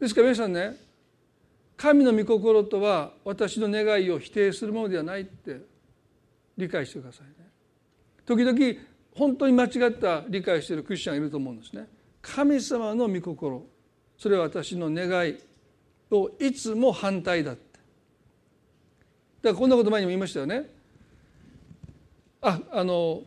[0.00, 0.76] ですから皆さんね
[1.76, 5.60] 神の御心とは私の願いを否定するものではないって
[6.56, 7.48] 理解してくださいね。
[8.24, 8.58] 時々
[9.18, 11.88] 本当に間違った理解しているクリスチャンがいると思うんですね。
[12.22, 13.66] 神様の御心。
[14.16, 15.36] それは私の願い
[16.08, 17.62] といつも反対だって。
[19.42, 20.70] だからこんなこと前にも言いましたよね。
[22.40, 23.22] ああの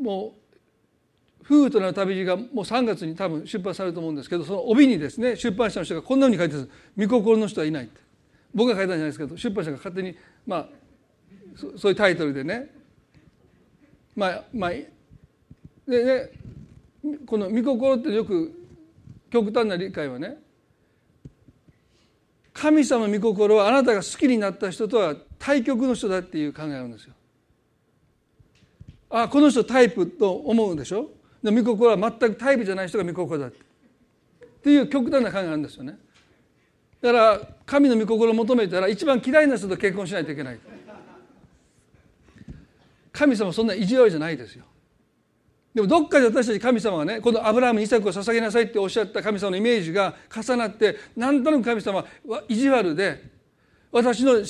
[0.00, 0.34] も
[1.40, 8.00] う夫婦となる旅路がもう3月に多分出版されると思うんですけどその帯にですね出版社の人がこんなふうに書いてるんです「御心の人はいない」って。
[8.54, 10.68] 僕が書いたんじゃないですけど出版社が勝手にまあ
[11.76, 12.73] そういうタイトルでね
[14.16, 16.30] まあまあでね
[17.26, 18.52] この「御心」ってよく
[19.30, 20.38] 極端な理解はね
[22.52, 27.14] 神様御心はあなたが好きになった人とは対極の人だっていう考えがあるんですよ。
[29.10, 31.10] あこの人タイプと思うんでしょ？
[31.42, 33.52] で御心は全くタイプじゃない人が御心だっ
[34.62, 35.98] ていう極端な考えがあるんですよね。
[37.02, 40.58] だから神の御心を求めたら一番嫌いな人と結婚しないといけない。
[43.14, 44.64] 神様そんな意地悪じゃないですよ。
[45.72, 53.22] でもどっかで私たち神様がねこのアブラハムにイサクを捧げなさいっておっしゃった神様のイメージが重なって何となく神様は意地悪で
[53.92, 54.40] 私の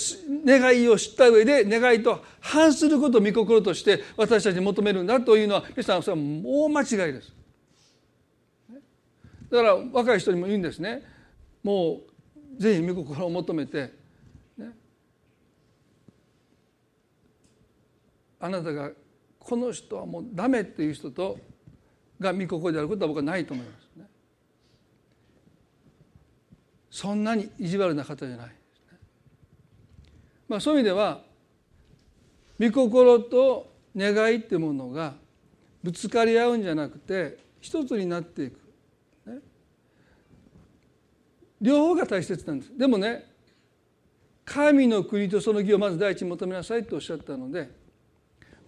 [0.46, 7.32] 願いを知った上で願いと反することを御心として私たちに求めるんだというのは皆さんそれはもう間違いです。
[9.50, 11.02] だから若い人にも言うんですね
[11.62, 12.00] も
[12.58, 13.92] うぜひ御心を求めて、
[14.56, 14.70] ね、
[18.44, 18.90] あなたが
[19.38, 21.38] この人はもうダメっていう人と
[22.20, 24.04] が御心であることは僕はないと思いますね。
[26.90, 28.54] そんなに意地悪な方じゃないね。
[30.46, 31.22] まあそういう意味では
[32.60, 35.14] 御心と願いっていうものが
[35.82, 38.58] ぶつかり合うんじゃなくて一つになっていく、
[39.24, 39.38] ね、
[41.62, 43.24] 両方が大切なんですでもね
[44.44, 47.83] 神の国とその義をまず第一に求めなさいとおっしゃったので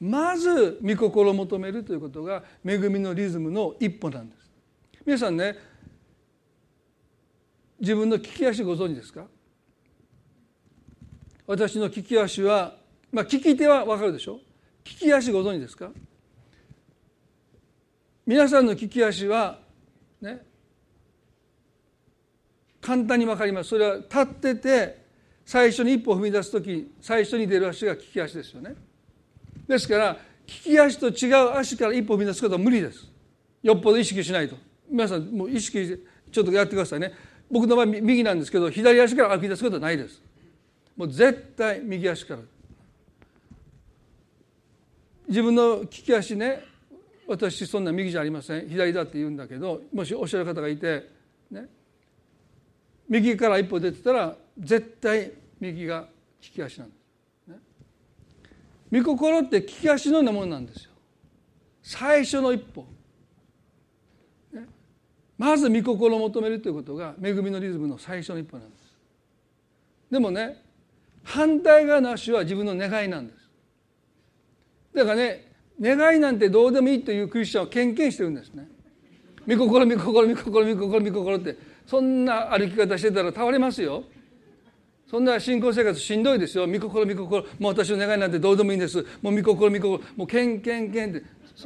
[0.00, 4.50] まず御心を求めるということが恵みのリズムの一歩なんです。
[5.04, 5.56] 皆さんね
[7.80, 9.26] 自分の利き足ご存知ですか？
[11.46, 12.76] 私の利き足は
[13.12, 14.40] まあ利き手は分かるでしょ？
[14.84, 15.90] 利き足ご存知ですか？
[18.26, 19.60] 皆さんの利き足は
[20.20, 20.44] ね
[22.80, 23.70] 簡単に分かります。
[23.70, 25.06] それは立ってて
[25.44, 28.74] 最初に一歩踏み出す時最初に出る足が利き足ですよね。
[29.66, 33.06] ですから利き足と違う足から一歩踏み出すことは無理です。
[33.62, 34.56] よっぽど意識しないと。
[34.88, 35.98] 皆さんもう意識して
[36.30, 37.12] ちょっとやってくださいね。
[37.50, 40.22] 僕の場合右なんですけど左足から歩き出すことはないです。
[40.96, 42.40] もう絶対右足から。
[45.28, 46.62] 自分の利き足ね
[47.26, 48.68] 私そんな右じゃありません。
[48.68, 51.10] 左だって言うんだけどもしおっしゃる方がいて
[51.50, 51.68] ね、
[53.08, 56.08] 右から一歩出てたら絶対右が
[56.42, 56.95] 利き足なんです、
[58.92, 60.90] 御心って利き足のようなものなんですよ。
[61.82, 62.84] 最初の一歩、
[64.52, 64.66] ね、
[65.38, 68.82] まず御心を求めるということが恵みのリズムの最初の一歩なんです。
[70.10, 70.62] でもね
[71.24, 73.50] 反対側の足は自分の願いなんです。
[74.94, 78.68] だからね願いなんてどうでもいいというクリスチャンは献金してるんですね。
[79.46, 81.56] 御心御心御心御心御心って
[81.86, 84.04] そんな歩き方してたら倒れますよ。
[85.10, 86.66] そんな信仰生活しんどいですよ。
[86.66, 87.42] 御心御心。
[87.58, 89.04] もう私の願いなんてどうでもいいんです。
[89.22, 90.00] もう御心御心。
[90.16, 91.22] もうけんけんけんって。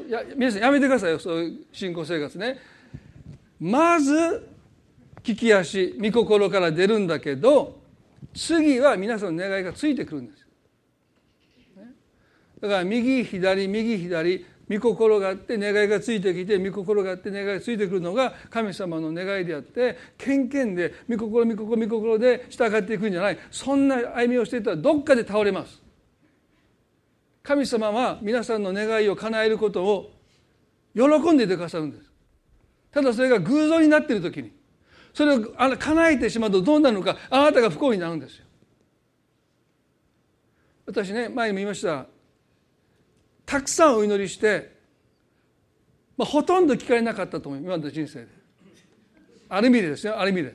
[0.08, 1.18] や皆さんやめてくださいよ。
[1.18, 2.58] そういう信仰生活ね。
[3.58, 4.46] まず
[5.24, 5.94] 利き足。
[5.98, 7.80] 御心から出るんだけど
[8.34, 10.40] 次は皆さんの願いがついてくるんです
[12.60, 14.44] だから右左右左。
[14.70, 23.38] 御心があって願いがついてきて御心があって願いがついてくるのが神様の願いであって献献で御心御心御心で従っていくんじゃない。
[23.50, 25.82] そんな歩みをしていたらどっかで倒れます。
[27.42, 30.12] 神様は皆さんの願いを叶えることを
[30.94, 32.10] 喜んでいてくださるんです。
[32.92, 34.52] ただそれが偶像になっている時に
[35.12, 38.44] それを叶えてしまうとどうなるのかあなたが不幸になるんですよ。
[40.86, 42.06] 私ね前にも言いました。
[43.50, 44.70] たくさんお祈りして、
[46.16, 47.60] まあ、ほとんど聞かれなかったと思う。
[47.60, 48.28] 今まで人生で。
[49.48, 50.20] ある意味でですよ。
[50.20, 50.54] ある意味で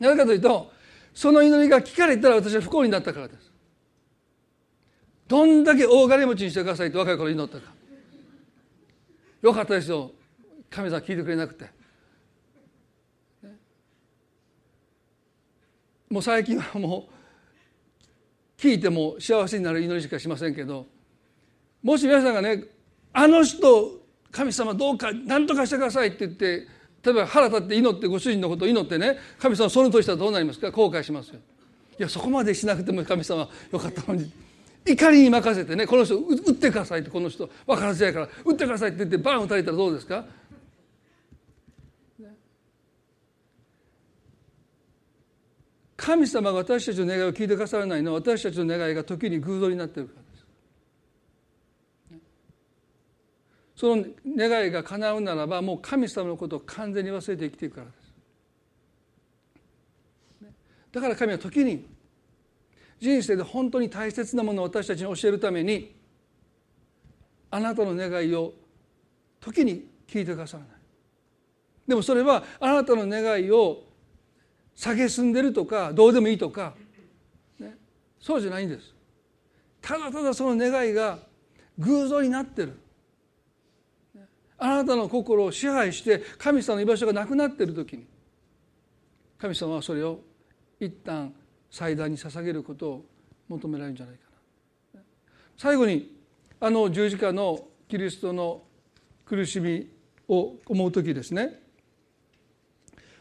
[0.00, 0.72] なぜかというと
[1.14, 3.52] その祈りが聞かれたら私は不幸になったからです。
[5.28, 7.72] どんだけ大金持ちにしてくださいって若い頃祈ったか。
[9.42, 10.10] よかったですよ。
[10.68, 11.70] 神様聞いてくれなくて。
[16.10, 17.08] もう最近はも
[18.58, 20.86] う聞いても幸せになる祈りしかしませんけど
[21.82, 22.64] もし皆さんがね
[23.12, 26.66] あの人神様どうか何とかしてくださいって言って
[27.04, 30.70] 例えば腹立って祈ってご主人のことを祈ってね神様そのとしたらどうなりますか？
[30.70, 31.40] 後悔しますよ。
[31.98, 34.32] いやそこまでしなくても神様よかったのに。
[34.84, 37.50] 怒りに任せてねこの人打ってくださいってこの人。
[37.66, 40.24] 分からずやから打ってくださいって言ってバン打たれたらどうですか？
[45.96, 50.21] 神様が私たちの願いを聞いてくださらないのは私たちの願いが時に偶像になってるから。
[53.74, 58.02] その願いが叶うならばもう神様のことを完全に忘れて生きていくからです。
[60.92, 61.86] だから神は時に
[63.00, 65.94] 人生で本当に大切なものを私たちに教えるために
[67.50, 68.52] あなたの願いを
[69.40, 70.72] 時に聞いてくださらない。
[71.88, 73.84] でもそれはあなたの願いを
[74.76, 76.74] 蔑んでるとかどうでもいいとか、
[77.58, 77.76] ね、
[78.20, 78.94] そうじゃないんです。
[79.80, 81.18] ただただその願いが
[81.78, 82.78] 偶像になってる。
[84.62, 88.06] あなたの心を支配して神様の居場所がなくなっている時に
[89.36, 90.20] 神様はそれを
[90.78, 91.34] 一旦
[91.68, 93.04] 祭壇に捧げることを
[93.48, 94.22] 求められるんじゃないか
[94.94, 95.00] な。
[95.56, 96.16] 最後に
[96.60, 98.62] あの十字架のキリストの
[99.24, 99.88] 苦しみ
[100.28, 101.60] を思う時ですね。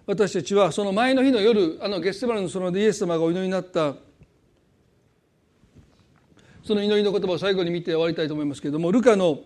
[0.05, 3.95] 私たちはその前の日の夜あのゲッセマルの園でイエス様がお祈りになった。
[6.63, 9.39] その祈りの言葉を最後に見て終わりたいと思いますけれどもルカの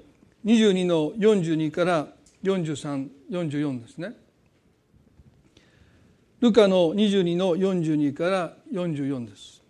[0.45, 2.07] 22の42から
[2.43, 4.15] 4344ですね。
[6.39, 9.63] ルカの22の42から44です。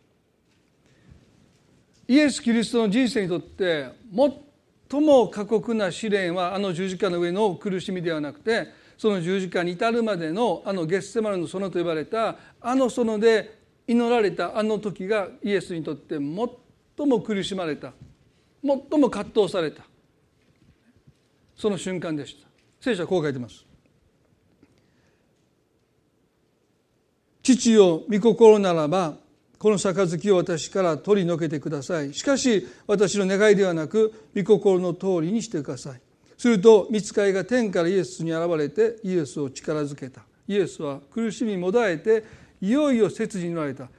[2.10, 3.90] イエス・キリストの人生にとって
[4.90, 8.68] 最も過酷な試練はあの十字架の上の苦しみではなくて
[8.98, 17.94] その十字架に至るまでのあのゲッセマルの園と呼ばれたあの園で祈られたあの時がイエスにとって最も苦しまれた
[18.62, 19.84] 最も葛藤された。
[21.56, 22.48] その瞬間でした。
[22.82, 23.66] 聖書はこう書いてます。
[27.42, 29.18] 父よ御心ならば
[29.60, 32.14] この杯を私から取り除けてください。
[32.14, 36.02] しかし私の願いではなく御心の通りにしてください。
[36.38, 40.22] すると見つかいが天からイエスに現れてイエスを力づけた。
[40.48, 42.24] イエスは苦しみもだえて
[42.62, 43.90] いよいよ切になられた。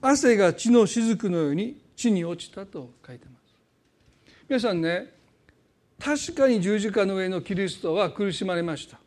[0.00, 4.32] 汗が血の雫のように地に落ちたと書いてます。
[4.48, 5.17] 皆さんね
[6.02, 8.98] 確かに十字架の上のキリストは苦しまれました。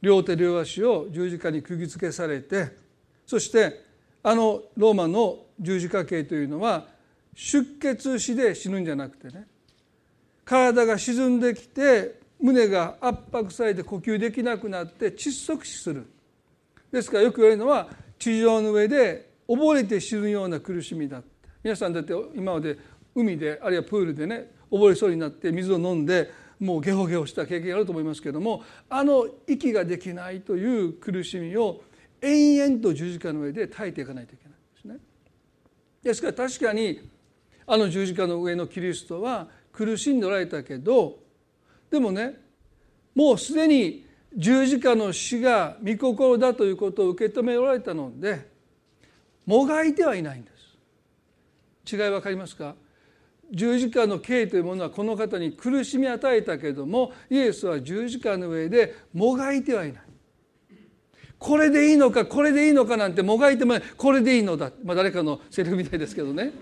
[0.00, 2.76] 両手両足を十字架に釘付けされて
[3.24, 3.84] そして
[4.22, 6.86] あのローマの十字架刑というのは
[7.34, 9.46] 出血死で死ぬんじゃなくてね
[10.44, 16.06] 体が沈んできて胸が圧迫されて呼吸できなくなって窒息死する。
[16.90, 21.28] ですからよく言われるのは地上の上で溺れて死ぬような苦しみだって。
[21.62, 22.76] 皆さんだって今まで
[23.14, 31.82] 海であるいはプールでね溺れそうになって水を飲んでもうゲホゲホした経験があると思いますけれどもあの息ができないという苦しみを
[32.20, 34.96] 延々と十字架の上で耐えていかないといけないんですね。
[36.02, 37.00] ですから確かに
[37.66, 41.18] あの十字架の上のキリストは苦しんでおられたけど
[41.90, 42.40] でもね
[43.14, 44.06] もうすでに
[44.36, 48.48] 十字架の死が御心だということを受け止められたので
[49.44, 50.50] もがいてはいないんで
[51.84, 52.76] す違い分かりますか？
[53.52, 60.02] 十字架の刑というものはこの方に苦しみ与えたけれどもイエスは十字架の上でもがいてはいない。
[61.38, 63.82] これでいいのかこれでいいのかなんてもがいてもない。
[63.96, 66.52] これでいいのだ、まあ、誰かのセリフみたいですけどね。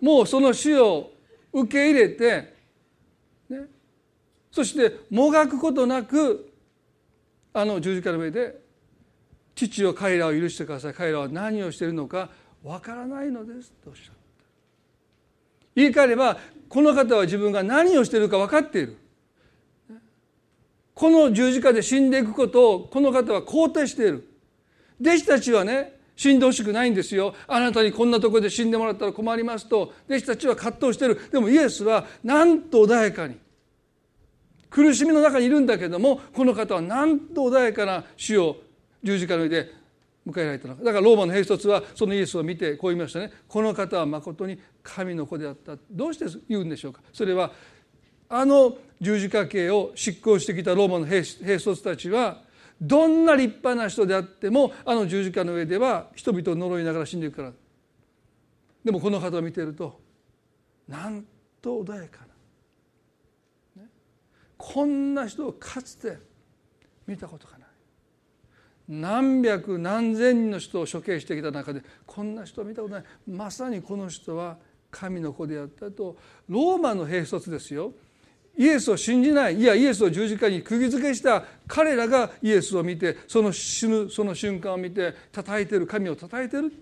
[0.00, 1.12] もうその死を
[1.52, 2.54] 受け入れて、
[3.48, 3.66] ね、
[4.50, 6.52] そしてもがくことなく
[7.52, 8.60] あの十字架の上で
[9.54, 10.94] 父を彼らを許してください。
[10.94, 12.28] 彼らは何をしているのか
[12.62, 14.17] わからないのですとおっしゃった
[15.78, 16.36] 言い換えれば
[16.68, 18.96] この方は自分が何をしているか分かっている。
[20.92, 24.28] この十字架で死んでいくことをこの方は肯定している。
[25.00, 27.34] 弟子たちはね死んでほしくないんですよ。
[27.46, 31.30] あなたにこんなところで死んでもらったら困りますと弟子たちは葛藤している。
[31.30, 33.36] でもイエスはなんと穏やかに
[34.68, 38.56] 苦しみの中にいるんだけどもこの方はなんと穏やかな死を
[39.04, 39.77] 十字架の上で
[40.28, 40.76] 迎えられたの。
[40.76, 43.32] かだからローマの兵卒はそのイエスを見てこう言いましたね。
[43.48, 45.76] この方は誠に神の子であった。
[45.90, 47.00] どうして言うんでしょうか。
[47.12, 47.52] それは
[48.28, 51.22] あの十字架刑を執行してきたローマの兵
[51.58, 52.42] 卒たちは
[52.80, 57.52] どんな立派な人であってもあの十字架の上では人々を呪いながら死んでいくから。
[58.84, 60.00] でもこの方を見てると
[60.86, 61.24] なん
[61.60, 62.20] と穏やか
[63.76, 63.88] な、ね、
[64.56, 66.16] こんな人をかつて
[67.06, 67.57] 見たことがない。
[68.88, 73.04] 何百何千人の人を処刑してきた中でこんな人を見たことない。
[73.28, 74.56] まさにこの人は
[74.90, 76.16] 神の子であったと。
[76.48, 77.92] ローマの兵卒ですよ。
[78.56, 79.60] イエスを信じない。
[79.60, 81.44] いやイエスを十字架に釘付けした。
[81.66, 86.72] 彼らがイエスを見てその死ぬその瞬間を見て叩いてる神を叩いてる。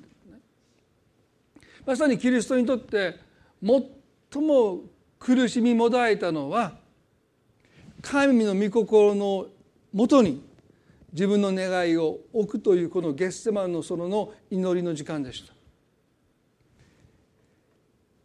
[1.85, 3.17] まさにキリストにとって
[3.63, 4.81] 最も
[5.19, 6.73] 苦しみもだえたのは
[8.01, 9.47] 神の御心の
[9.93, 10.43] もとに
[11.17, 15.55] 自分の願いを置くというこのゲッセマンの園の祈りの時間でした。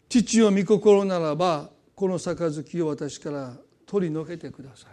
[0.10, 4.92] 父よ御心ならばこの杯を私から取り除けてください。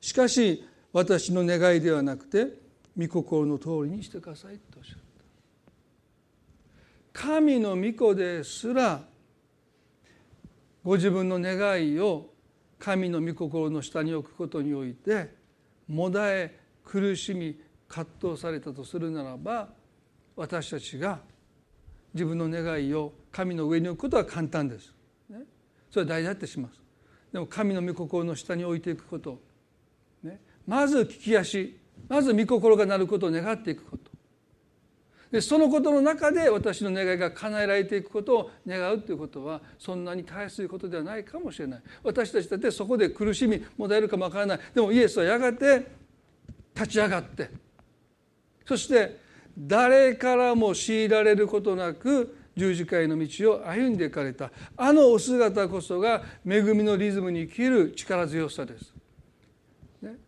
[0.00, 2.46] しかし私の願いではなくて
[2.96, 4.96] 御心の通りにしてくださいとおっしゃっ
[7.12, 7.20] た。
[7.26, 9.02] 神の御子ですら
[10.82, 12.30] ご自分の願いを
[12.78, 15.41] 神の御心の下に置くことにおいて
[15.88, 17.58] もだえ苦しみ
[17.88, 19.68] 葛藤されたとするならば
[20.36, 21.20] 私たちが
[22.14, 24.94] 自分の願いを神の上に置くことは簡単です。
[25.28, 25.38] ね、
[25.90, 26.80] それは大事だってします。
[27.32, 29.40] でも神の御心の下に置いていくこと、
[30.22, 31.78] ね、まず聞き足
[32.08, 34.01] まず御心がなることを願っていくこと
[35.32, 41.82] でそのことの中で私の願いが叶えられていくことを願うということはそんなに大切いことではないかもしれない。
[42.04, 44.60] 私たちだってそこで苦しみもだえるかもわからない。
[44.74, 45.86] でもイエスはやがて
[46.74, 47.50] 立ち上がって
[48.66, 49.18] そして
[49.56, 54.50] 誰からも強いられることなく十字架への道を歩んでいかれた。
[54.76, 58.92] あのお姿こそが恵みのリズムに生きる力強さです。
[60.02, 60.18] ね、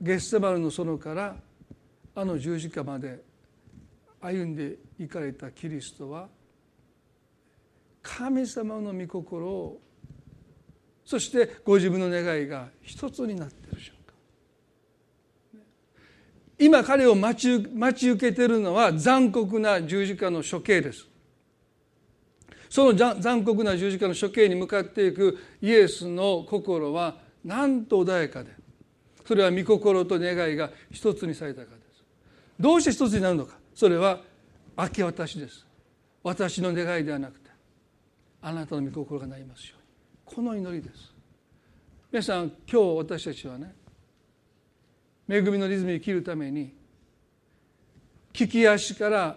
[0.00, 1.36] ゲッセマルの園から
[2.14, 3.22] あの十字架まで
[4.20, 6.28] 歩んでいかれたキリストは
[8.02, 9.80] 神様の御心を
[11.04, 13.94] そしてご自分の願いが一つになっている瞬
[16.62, 21.08] 今彼を待ち待ち受けているのは残酷な十字架の処刑です。
[22.70, 28.50] その残酷な十字架の処刑に向かっていくイエスの心はなんと穏やかで
[29.26, 31.72] それは御心と願いが一つにされたか
[32.62, 33.56] どうして一つになるのか。
[33.74, 34.20] それは
[34.78, 35.66] 明け渡しです。
[36.22, 37.50] 私の願いではなくて
[38.40, 40.36] あなたの御心がなりますように。
[40.36, 41.12] この祈りです。
[42.12, 43.74] 皆さん今日私たちはね
[45.28, 46.72] 恵みのリズムに生きるために
[48.38, 49.36] 利き足から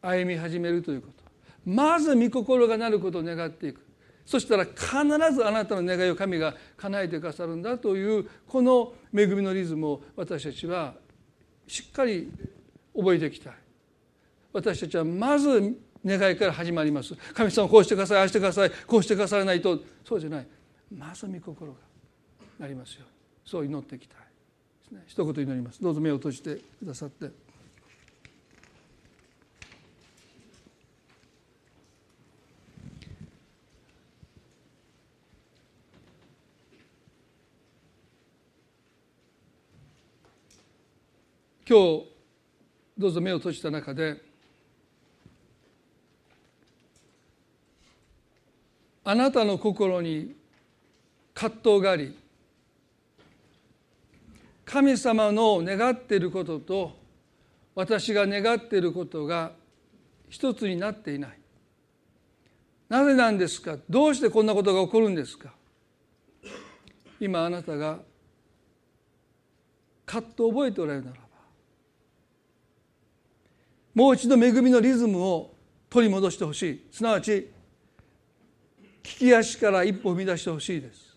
[0.00, 1.14] 歩み始めるということ。
[1.68, 3.80] まず御心がなることを願っていく。
[4.24, 10.94] そしたら必ずあなたの願いを神が叶えてくださるんだというこの恵みのリズムを私たちは
[11.72, 12.30] しっかり
[12.94, 13.52] 覚えていきたい。
[14.52, 17.14] 私たちはまず願いから始まります。
[17.32, 19.80] 神様こうしてくださいああしてくださいこうしてくださらないと。
[20.04, 20.46] そうじゃない。
[20.94, 21.78] まず御心が。
[22.58, 23.08] なりますように
[23.44, 27.30] そう祈っていきたいね一言祈りますどうぞ目を閉じてくださって
[41.64, 42.06] 今日
[42.98, 44.20] どうぞ目を閉じた中で
[49.04, 50.34] あなたの心に
[51.34, 52.18] 葛藤があり
[54.64, 56.96] 神様の願っていることと
[57.76, 59.52] 私が願っていることが
[60.28, 61.38] 一つになっていない。
[62.88, 63.76] なぜなんですか？
[63.88, 65.52] どうしてこんなことが起こるんですか？
[67.20, 68.00] 今あなたが
[70.04, 71.16] 葛藤を覚えておられるなら
[73.94, 75.54] もう一度恵みのリズムを
[75.90, 76.86] 取り戻してほしい。
[76.90, 77.50] すなわち利
[79.02, 81.16] き足から一歩踏み出してほしいです。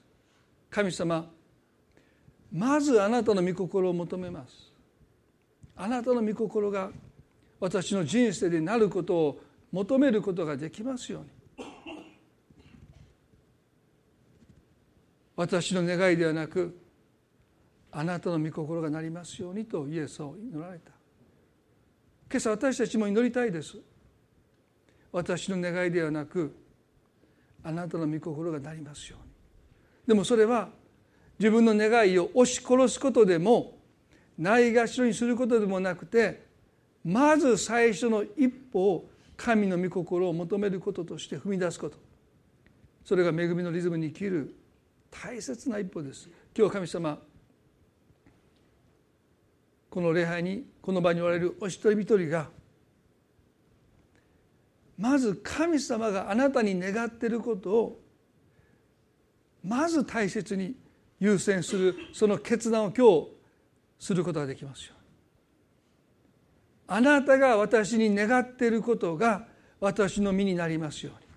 [0.69, 1.29] 神様
[2.51, 4.71] まずあなたの御心を求めます。
[5.75, 6.89] あなたの御心が
[7.59, 11.29] 私の人生でなることを求めることができますように。
[15.35, 16.79] 私の願いではなく
[17.91, 20.91] あなたの御心がなりますようにとイエスを祈られた。
[22.29, 23.77] 今朝私たちも祈りたいです。
[25.11, 26.55] 私の願いではなく
[27.63, 29.31] あなたの御心がなりますように。
[30.07, 30.69] でもそれは
[31.39, 33.77] 自分の願いを押し殺すことでも
[34.37, 36.45] ないがしろにすることでもなくて
[37.03, 41.97] まず最初の一歩を神の御心を求めることとして踏み出すこと。
[43.03, 44.55] それが恵みのリズムに生きる
[45.11, 46.29] 大切な一歩です。
[46.57, 47.19] 今日神様
[49.95, 52.49] この礼拝にこの場におられるお一人一人が
[54.97, 58.01] まず神様があなたに願っていることを
[59.63, 60.75] まず大切に
[61.21, 63.27] 優先するその決断を今日
[63.97, 64.95] することができますよ。
[66.87, 69.47] あなたが私に願っていることが
[69.79, 71.27] 私の身になりますように。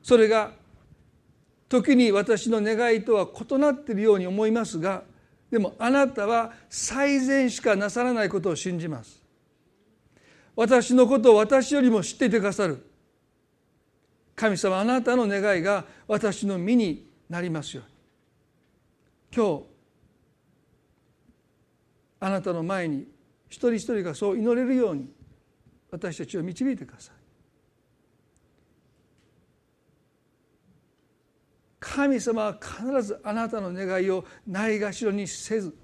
[0.00, 0.52] それが
[1.68, 5.02] 時に私の願いとは異なっているように思いますが
[5.50, 9.22] でもあなたは最善しかなさらないことを信じます。
[10.56, 12.84] 私のことを私よりも知っていてくださる。
[14.34, 17.96] 神様あなたの願いが私の身になりますように。
[19.34, 19.64] 今日
[22.20, 23.06] あなたの前に
[23.48, 25.10] 一人一人がそう祈れるように
[25.90, 27.15] 私たちを導いてください。
[31.78, 35.76] 神様は必ずあなたの願いをないがしろにせず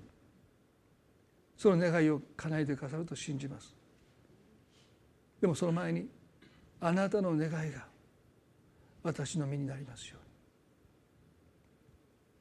[1.57, 3.74] その願いを叶えてくださると信じます。
[5.40, 6.09] でもその前に
[6.80, 7.86] あなたの願いが
[9.03, 10.32] 私の身になりますように。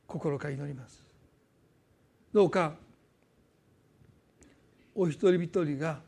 [0.07, 1.03] 心から祈ります。
[2.33, 2.73] どうか
[4.95, 5.99] お一人一人が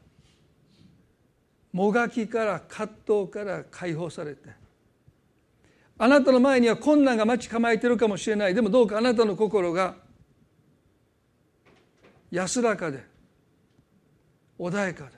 [1.71, 4.62] もがきから葛藤から解放されて
[6.03, 8.53] あなたの前には困難が待ち構えてるかもしれない。
[8.53, 9.95] でもどうかあなたの心が
[12.29, 13.05] 安らかで
[14.59, 15.11] 穏やかで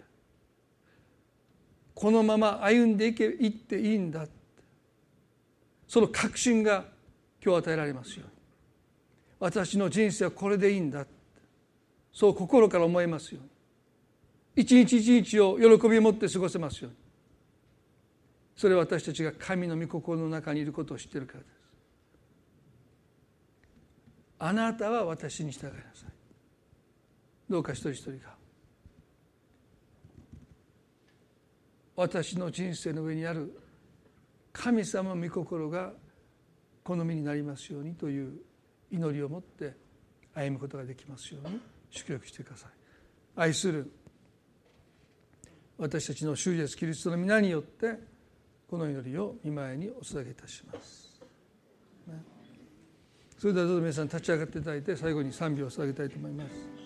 [1.96, 4.28] このまま歩んでいけいっていいんだ
[5.88, 6.86] その確信が
[7.44, 8.32] 今日与えられますように。
[9.40, 11.08] 私の人生はこれでいいんだ
[12.14, 13.50] そう心から思えますように。
[14.64, 17.05] 一日一日を喜びを持って過ごせますように。
[18.56, 21.52] それは私たちが神の御心の中にいることを知っているからです。
[24.40, 26.12] あなたは私に従いなさい。
[27.50, 28.36] どうか一人一人が。
[31.96, 33.62] 私の人生の上にある
[34.52, 35.94] 神様の御心が
[36.84, 38.34] 好みになりますようにという
[38.92, 39.74] 祈りを持って
[40.34, 42.70] 歩むことができますように祝福してください。
[43.36, 43.92] 愛する
[45.78, 48.15] 私たちの主イエスキリストの皆によって
[48.70, 51.22] この祈りを御前にお捧げいたします、
[52.08, 52.24] ね、
[53.38, 56.85] それではどうぞ皆さん立ち上がっていただいて最後に賛美を捧げたいと思います。